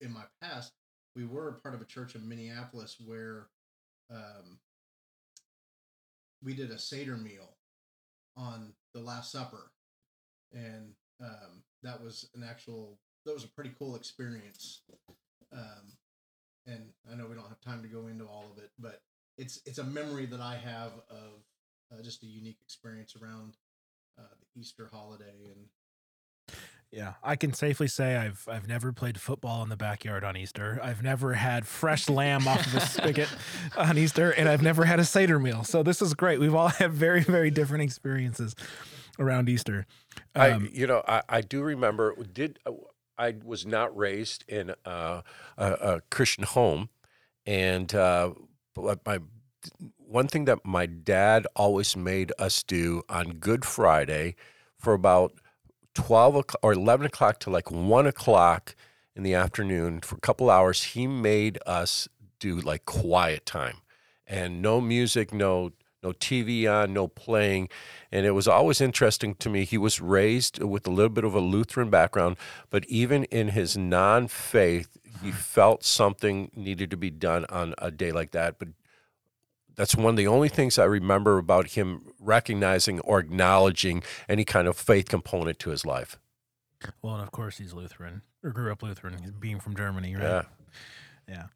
in 0.00 0.12
my 0.12 0.22
past, 0.42 0.72
we 1.16 1.24
were 1.24 1.58
part 1.62 1.74
of 1.74 1.80
a 1.80 1.86
church 1.86 2.14
in 2.14 2.28
Minneapolis 2.28 2.96
where 3.04 3.48
um, 4.12 4.58
we 6.44 6.54
did 6.54 6.70
a 6.70 6.78
Seder 6.78 7.16
meal 7.16 7.56
on 8.36 8.74
the 8.94 9.00
Last 9.00 9.32
Supper, 9.32 9.72
and 10.52 10.92
um, 11.20 11.62
that 11.82 12.02
was 12.02 12.28
an 12.34 12.44
actual 12.48 12.98
that 13.24 13.34
was 13.34 13.44
a 13.44 13.48
pretty 13.48 13.72
cool 13.78 13.96
experience. 13.96 14.82
Um, 15.52 15.94
and 16.66 16.90
I 17.10 17.16
know 17.16 17.26
we 17.26 17.34
don't 17.34 17.48
have 17.48 17.60
time 17.60 17.82
to 17.82 17.88
go 17.88 18.08
into 18.08 18.26
all 18.26 18.44
of 18.52 18.62
it, 18.62 18.70
but 18.78 19.00
it's 19.38 19.60
it's 19.64 19.78
a 19.78 19.84
memory 19.84 20.26
that 20.26 20.40
I 20.40 20.56
have 20.56 20.92
of 21.08 21.42
uh, 21.92 22.02
just 22.02 22.22
a 22.22 22.26
unique 22.26 22.58
experience 22.62 23.14
around 23.20 23.56
uh, 24.18 24.34
the 24.40 24.60
Easter 24.60 24.90
holiday 24.92 25.46
and 25.46 25.66
Yeah, 26.92 27.14
I 27.22 27.36
can 27.36 27.52
safely 27.52 27.88
say 27.88 28.16
I've 28.16 28.46
I've 28.50 28.68
never 28.68 28.92
played 28.92 29.20
football 29.20 29.62
in 29.62 29.68
the 29.68 29.76
backyard 29.76 30.24
on 30.24 30.36
Easter. 30.36 30.80
I've 30.82 31.02
never 31.02 31.34
had 31.34 31.66
fresh 31.66 32.08
lamb 32.08 32.46
off 32.46 32.66
of 32.66 32.74
a 32.74 32.80
spigot 32.80 33.28
on 33.76 33.98
Easter, 33.98 34.30
and 34.30 34.48
I've 34.48 34.62
never 34.62 34.84
had 34.84 35.00
a 35.00 35.04
Seder 35.04 35.38
meal. 35.38 35.64
So 35.64 35.82
this 35.82 36.00
is 36.00 36.14
great. 36.14 36.38
We've 36.40 36.54
all 36.54 36.68
had 36.68 36.92
very 36.92 37.22
very 37.22 37.50
different 37.50 37.82
experiences 37.82 38.54
around 39.18 39.48
Easter. 39.48 39.86
I, 40.34 40.50
Um, 40.50 40.70
you 40.72 40.86
know, 40.86 41.02
I, 41.06 41.22
I 41.28 41.40
do 41.40 41.62
remember. 41.62 42.14
Did 42.32 42.60
uh, 42.64 42.72
I 43.18 43.34
was 43.44 43.66
not 43.66 43.96
raised 43.96 44.44
in 44.48 44.74
uh, 44.84 45.22
a, 45.58 45.72
a 45.72 46.00
Christian 46.10 46.44
home, 46.44 46.88
and 47.44 47.92
uh, 47.94 48.30
but 48.74 49.04
my 49.04 49.18
one 49.98 50.28
thing 50.28 50.44
that 50.44 50.64
my 50.64 50.86
dad 50.86 51.46
always 51.56 51.96
made 51.96 52.32
us 52.38 52.62
do 52.62 53.02
on 53.08 53.34
Good 53.34 53.64
Friday 53.64 54.36
for 54.78 54.92
about 54.92 55.32
twelve 55.96 56.36
o'clock 56.36 56.60
or 56.62 56.72
eleven 56.72 57.06
o'clock 57.06 57.38
to 57.40 57.50
like 57.50 57.70
one 57.70 58.06
o'clock 58.06 58.76
in 59.14 59.22
the 59.22 59.34
afternoon 59.34 60.00
for 60.00 60.16
a 60.16 60.20
couple 60.20 60.50
hours. 60.50 60.82
He 60.82 61.06
made 61.06 61.58
us 61.66 62.08
do 62.38 62.60
like 62.60 62.84
quiet 62.84 63.46
time 63.46 63.78
and 64.26 64.60
no 64.60 64.80
music, 64.80 65.32
no 65.32 65.72
no 66.02 66.12
TV 66.12 66.70
on, 66.70 66.92
no 66.92 67.08
playing. 67.08 67.68
And 68.12 68.26
it 68.26 68.32
was 68.32 68.46
always 68.46 68.80
interesting 68.80 69.34
to 69.36 69.48
me. 69.48 69.64
He 69.64 69.78
was 69.78 70.00
raised 70.00 70.62
with 70.62 70.86
a 70.86 70.90
little 70.90 71.08
bit 71.08 71.24
of 71.24 71.34
a 71.34 71.40
Lutheran 71.40 71.90
background, 71.90 72.36
but 72.70 72.84
even 72.86 73.24
in 73.24 73.48
his 73.48 73.76
non 73.76 74.28
faith, 74.28 74.96
he 75.02 75.30
mm-hmm. 75.30 75.30
felt 75.30 75.82
something 75.82 76.50
needed 76.54 76.90
to 76.90 76.96
be 76.96 77.10
done 77.10 77.46
on 77.48 77.74
a 77.78 77.90
day 77.90 78.12
like 78.12 78.32
that. 78.32 78.58
But 78.58 78.68
that's 79.76 79.94
one 79.94 80.10
of 80.10 80.16
the 80.16 80.26
only 80.26 80.48
things 80.48 80.78
I 80.78 80.84
remember 80.84 81.38
about 81.38 81.68
him 81.68 82.02
recognizing 82.18 83.00
or 83.00 83.18
acknowledging 83.20 84.02
any 84.28 84.44
kind 84.44 84.66
of 84.66 84.76
faith 84.76 85.08
component 85.08 85.58
to 85.60 85.70
his 85.70 85.84
life. 85.86 86.18
well, 87.02 87.14
and 87.14 87.22
of 87.22 87.30
course 87.30 87.58
he's 87.58 87.72
Lutheran 87.72 88.22
or 88.42 88.50
grew 88.50 88.72
up 88.72 88.82
Lutheran, 88.82 89.34
being 89.40 89.60
from 89.60 89.76
Germany, 89.76 90.14
right? 90.14 90.22
Yeah. 90.22 90.42
Yeah. 91.28 91.46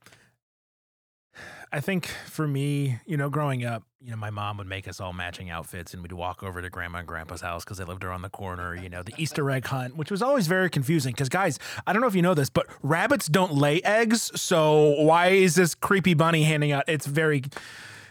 I 1.72 1.80
think 1.80 2.06
for 2.26 2.48
me, 2.48 2.98
you 3.06 3.16
know, 3.16 3.30
growing 3.30 3.64
up, 3.64 3.84
you 4.00 4.10
know, 4.10 4.16
my 4.16 4.30
mom 4.30 4.56
would 4.58 4.66
make 4.66 4.88
us 4.88 5.00
all 5.00 5.12
matching 5.12 5.50
outfits 5.50 5.94
and 5.94 6.02
we'd 6.02 6.12
walk 6.12 6.42
over 6.42 6.60
to 6.60 6.68
grandma 6.68 6.98
and 6.98 7.06
grandpa's 7.06 7.42
house 7.42 7.62
because 7.64 7.78
they 7.78 7.84
lived 7.84 8.02
around 8.02 8.22
the 8.22 8.28
corner, 8.30 8.74
you 8.74 8.88
know, 8.88 9.04
the 9.04 9.12
Easter 9.16 9.48
egg 9.50 9.66
hunt, 9.66 9.96
which 9.96 10.10
was 10.10 10.20
always 10.20 10.48
very 10.48 10.68
confusing. 10.68 11.12
Because, 11.12 11.28
guys, 11.28 11.58
I 11.86 11.92
don't 11.92 12.02
know 12.02 12.08
if 12.08 12.14
you 12.16 12.22
know 12.22 12.34
this, 12.34 12.50
but 12.50 12.66
rabbits 12.82 13.28
don't 13.28 13.54
lay 13.54 13.80
eggs. 13.82 14.32
So 14.40 15.00
why 15.00 15.28
is 15.28 15.54
this 15.54 15.76
creepy 15.76 16.14
bunny 16.14 16.42
handing 16.42 16.72
out? 16.72 16.84
It's 16.88 17.06
very. 17.06 17.42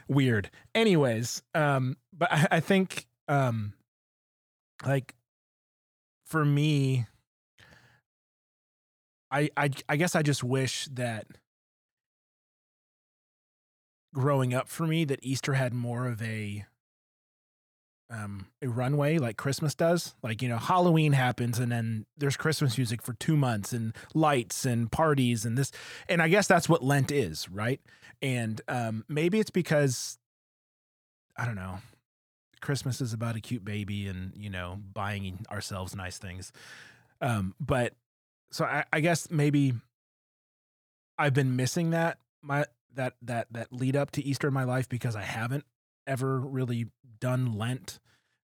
Weird. 0.10 0.50
Anyways, 0.76 1.42
um, 1.56 1.98
but 2.12 2.32
I, 2.32 2.48
I 2.52 2.60
think 2.60 3.06
um, 3.28 3.74
like 4.86 5.16
for 6.26 6.44
me, 6.44 7.08
I 9.32 9.50
I 9.56 9.70
I 9.88 9.96
guess 9.96 10.16
I 10.16 10.22
just 10.22 10.44
wish 10.44 10.86
that 10.94 11.28
growing 14.14 14.54
up 14.54 14.68
for 14.68 14.88
me 14.88 15.06
that 15.06 15.20
Easter 15.22 15.54
had 15.54 15.74
more 15.74 16.08
of 16.08 16.22
a 16.22 16.66
um 18.10 18.48
a 18.62 18.68
runway 18.68 19.18
like 19.18 19.38
Christmas 19.38 19.76
does. 19.76 20.16
Like, 20.24 20.42
you 20.42 20.50
know, 20.50 20.58
Halloween 20.58 21.14
happens 21.14 21.60
and 21.60 21.72
then 21.72 22.06
there's 22.18 22.38
Christmas 22.38 22.78
music 22.78 23.02
for 23.02 23.14
2 23.14 23.38
months 23.38 23.72
and 23.74 23.96
lights 24.14 24.66
and 24.66 24.92
parties 24.92 25.46
and 25.46 25.58
this 25.58 25.72
and 26.08 26.22
I 26.22 26.28
guess 26.28 26.48
that's 26.48 26.68
what 26.68 26.84
Lent 26.84 27.12
is, 27.12 27.50
right? 27.50 27.80
And 28.22 28.62
um 28.68 29.06
maybe 29.08 29.40
it's 29.40 29.52
because 29.52 30.18
I 31.38 31.46
don't 31.46 31.56
know. 31.56 31.80
Christmas 32.62 33.00
is 33.00 33.14
about 33.14 33.38
a 33.38 33.40
cute 33.40 33.64
baby 33.64 34.08
and, 34.08 34.34
you 34.36 34.50
know, 34.50 34.80
buying 34.94 35.46
ourselves 35.52 35.96
nice 35.96 36.18
things. 36.18 36.52
Um 37.22 37.54
but 37.60 37.94
so 38.52 38.66
I, 38.66 38.86
I 38.92 39.00
guess 39.02 39.30
maybe 39.30 39.74
I've 41.18 41.34
been 41.34 41.56
missing 41.56 41.92
that 41.92 42.18
my 42.42 42.66
that 42.96 43.14
that 43.22 43.48
that 43.52 43.72
lead 43.72 43.96
up 43.96 44.12
to 44.12 44.24
Easter 44.24 44.48
in 44.48 44.54
my 44.54 44.64
life 44.64 44.90
because 44.90 45.16
I 45.16 45.22
haven't 45.22 45.66
ever 46.10 46.40
really 46.40 46.88
done 47.20 47.58
Lent. 47.58 48.00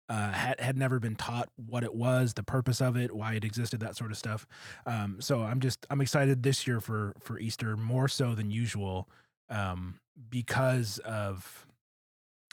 Uh, 0.08 0.32
had 0.32 0.60
had 0.60 0.78
never 0.78 1.00
been 1.00 1.16
taught 1.16 1.50
what 1.56 1.84
it 1.84 1.96
was, 1.96 2.36
the 2.36 2.44
purpose 2.44 2.80
of 2.80 2.96
it, 2.96 3.12
why 3.12 3.34
it 3.34 3.44
existed, 3.44 3.80
that 3.80 3.98
sort 3.98 4.12
of 4.12 4.18
stuff. 4.18 4.46
Um, 4.86 5.18
so 5.20 5.42
I'm 5.42 5.60
just 5.60 5.84
I'm 5.90 6.00
excited 6.00 6.44
this 6.44 6.68
year 6.68 6.80
for 6.80 7.16
for 7.20 7.40
Easter 7.40 7.76
more 7.76 8.08
so 8.08 8.36
than 8.36 8.52
usual 8.52 9.10
um, 9.50 10.00
because 10.30 11.00
of 11.00 11.66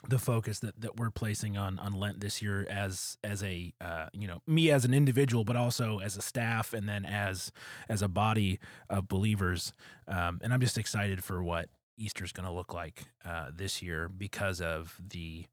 the 0.07 0.19
focus 0.19 0.59
that 0.59 0.81
that 0.81 0.97
we're 0.97 1.11
placing 1.11 1.55
on 1.55 1.79
on 1.79 1.93
Lent 1.93 2.19
this 2.19 2.41
year 2.41 2.65
as 2.69 3.17
as 3.23 3.43
a 3.43 3.73
uh, 3.79 4.07
you 4.13 4.27
know 4.27 4.41
me 4.47 4.71
as 4.71 4.83
an 4.83 4.93
individual, 4.93 5.43
but 5.43 5.55
also 5.55 5.99
as 5.99 6.17
a 6.17 6.21
staff 6.21 6.73
and 6.73 6.89
then 6.89 7.05
as 7.05 7.51
as 7.87 8.01
a 8.01 8.07
body 8.07 8.59
of 8.89 9.07
believers. 9.07 9.73
Um, 10.07 10.39
and 10.43 10.53
I'm 10.53 10.59
just 10.59 10.77
excited 10.77 11.23
for 11.23 11.43
what 11.43 11.69
Easter's 11.97 12.31
going 12.31 12.47
to 12.47 12.53
look 12.53 12.73
like 12.73 13.05
uh, 13.25 13.47
this 13.53 13.81
year 13.81 14.09
because 14.09 14.61
of 14.61 14.97
the 14.99 15.45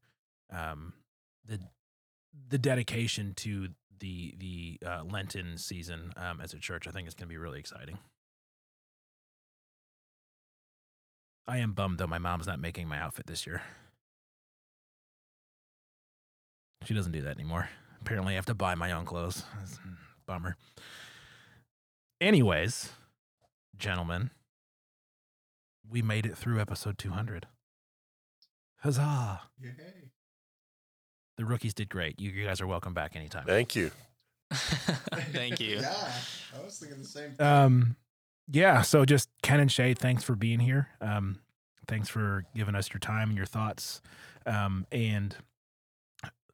um, 0.51 0.93
the 1.45 1.59
the 2.49 2.57
dedication 2.57 3.33
to 3.35 3.69
the 3.99 4.35
the 4.37 4.79
uh, 4.85 5.03
Lenten 5.03 5.57
season 5.57 6.13
um, 6.17 6.41
as 6.41 6.53
a 6.53 6.59
church. 6.59 6.87
I 6.87 6.91
think 6.91 7.05
it's 7.05 7.15
going 7.15 7.27
to 7.27 7.33
be 7.33 7.37
really 7.37 7.59
exciting. 7.59 7.99
I 11.47 11.57
am 11.57 11.73
bummed 11.73 11.97
though. 11.97 12.07
My 12.07 12.17
mom's 12.17 12.47
not 12.47 12.59
making 12.59 12.87
my 12.87 12.97
outfit 12.97 13.27
this 13.27 13.45
year. 13.45 13.61
She 16.85 16.93
doesn't 16.93 17.11
do 17.11 17.21
that 17.21 17.35
anymore. 17.35 17.69
Apparently, 18.01 18.33
I 18.33 18.35
have 18.35 18.45
to 18.47 18.55
buy 18.55 18.73
my 18.75 18.91
own 18.91 19.05
clothes. 19.05 19.43
A 19.63 19.67
bummer. 20.25 20.55
Anyways, 22.19 22.89
gentlemen, 23.77 24.31
we 25.91 26.01
made 26.01 26.25
it 26.25 26.37
through 26.37 26.59
episode 26.59 26.97
200. 26.97 27.47
Huzzah! 28.77 29.41
Yay. 29.61 29.71
The 31.37 31.45
rookies 31.45 31.73
did 31.73 31.89
great. 31.89 32.19
You, 32.19 32.31
you 32.31 32.45
guys 32.45 32.61
are 32.61 32.67
welcome 32.67 32.93
back 32.93 33.15
anytime. 33.15 33.45
Thank 33.45 33.75
you. 33.75 33.91
Thank 34.53 35.59
you. 35.59 35.75
yeah, 35.81 36.11
I 36.57 36.63
was 36.63 36.79
thinking 36.79 36.99
the 36.99 37.07
same 37.07 37.31
thing. 37.31 37.45
Um, 37.45 37.95
yeah. 38.49 38.81
So 38.81 39.05
just 39.05 39.29
Ken 39.43 39.59
and 39.59 39.71
Shay, 39.71 39.93
thanks 39.93 40.23
for 40.23 40.35
being 40.35 40.59
here. 40.59 40.89
Um, 40.99 41.39
thanks 41.87 42.09
for 42.09 42.45
giving 42.55 42.75
us 42.75 42.91
your 42.93 42.99
time 42.99 43.29
and 43.29 43.37
your 43.37 43.45
thoughts. 43.45 44.01
Um, 44.45 44.85
and 44.91 45.35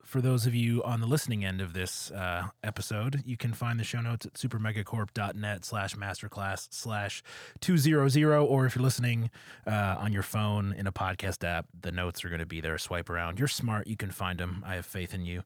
for 0.07 0.21
those 0.21 0.45
of 0.45 0.55
you 0.55 0.81
on 0.83 1.01
the 1.01 1.05
listening 1.05 1.43
end 1.43 1.59
of 1.59 1.73
this 1.73 2.09
uh, 2.11 2.47
episode, 2.63 3.21
you 3.25 3.35
can 3.35 3.53
find 3.53 3.77
the 3.77 3.83
show 3.83 3.99
notes 3.99 4.25
at 4.25 4.33
supermegacorp.net 4.33 5.65
slash 5.65 5.95
masterclass 5.95 6.69
slash 6.71 7.21
200. 7.59 8.39
Or 8.39 8.65
if 8.65 8.75
you're 8.75 8.83
listening 8.83 9.29
uh, 9.67 9.97
on 9.99 10.13
your 10.13 10.23
phone 10.23 10.73
in 10.73 10.87
a 10.87 10.93
podcast 10.93 11.43
app, 11.43 11.65
the 11.77 11.91
notes 11.91 12.23
are 12.23 12.29
going 12.29 12.39
to 12.39 12.45
be 12.45 12.61
there. 12.61 12.77
Swipe 12.77 13.09
around. 13.09 13.37
You're 13.37 13.49
smart. 13.49 13.87
You 13.87 13.97
can 13.97 14.11
find 14.11 14.39
them. 14.39 14.63
I 14.65 14.75
have 14.75 14.85
faith 14.85 15.13
in 15.13 15.25
you. 15.25 15.43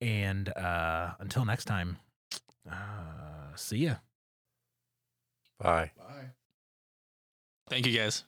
And 0.00 0.48
uh, 0.56 1.14
until 1.18 1.44
next 1.44 1.64
time, 1.64 1.96
uh, 2.70 3.56
see 3.56 3.78
ya. 3.78 3.94
Bye. 5.58 5.90
Bye. 5.98 6.30
Thank 7.68 7.86
you 7.86 7.98
guys. 7.98 8.24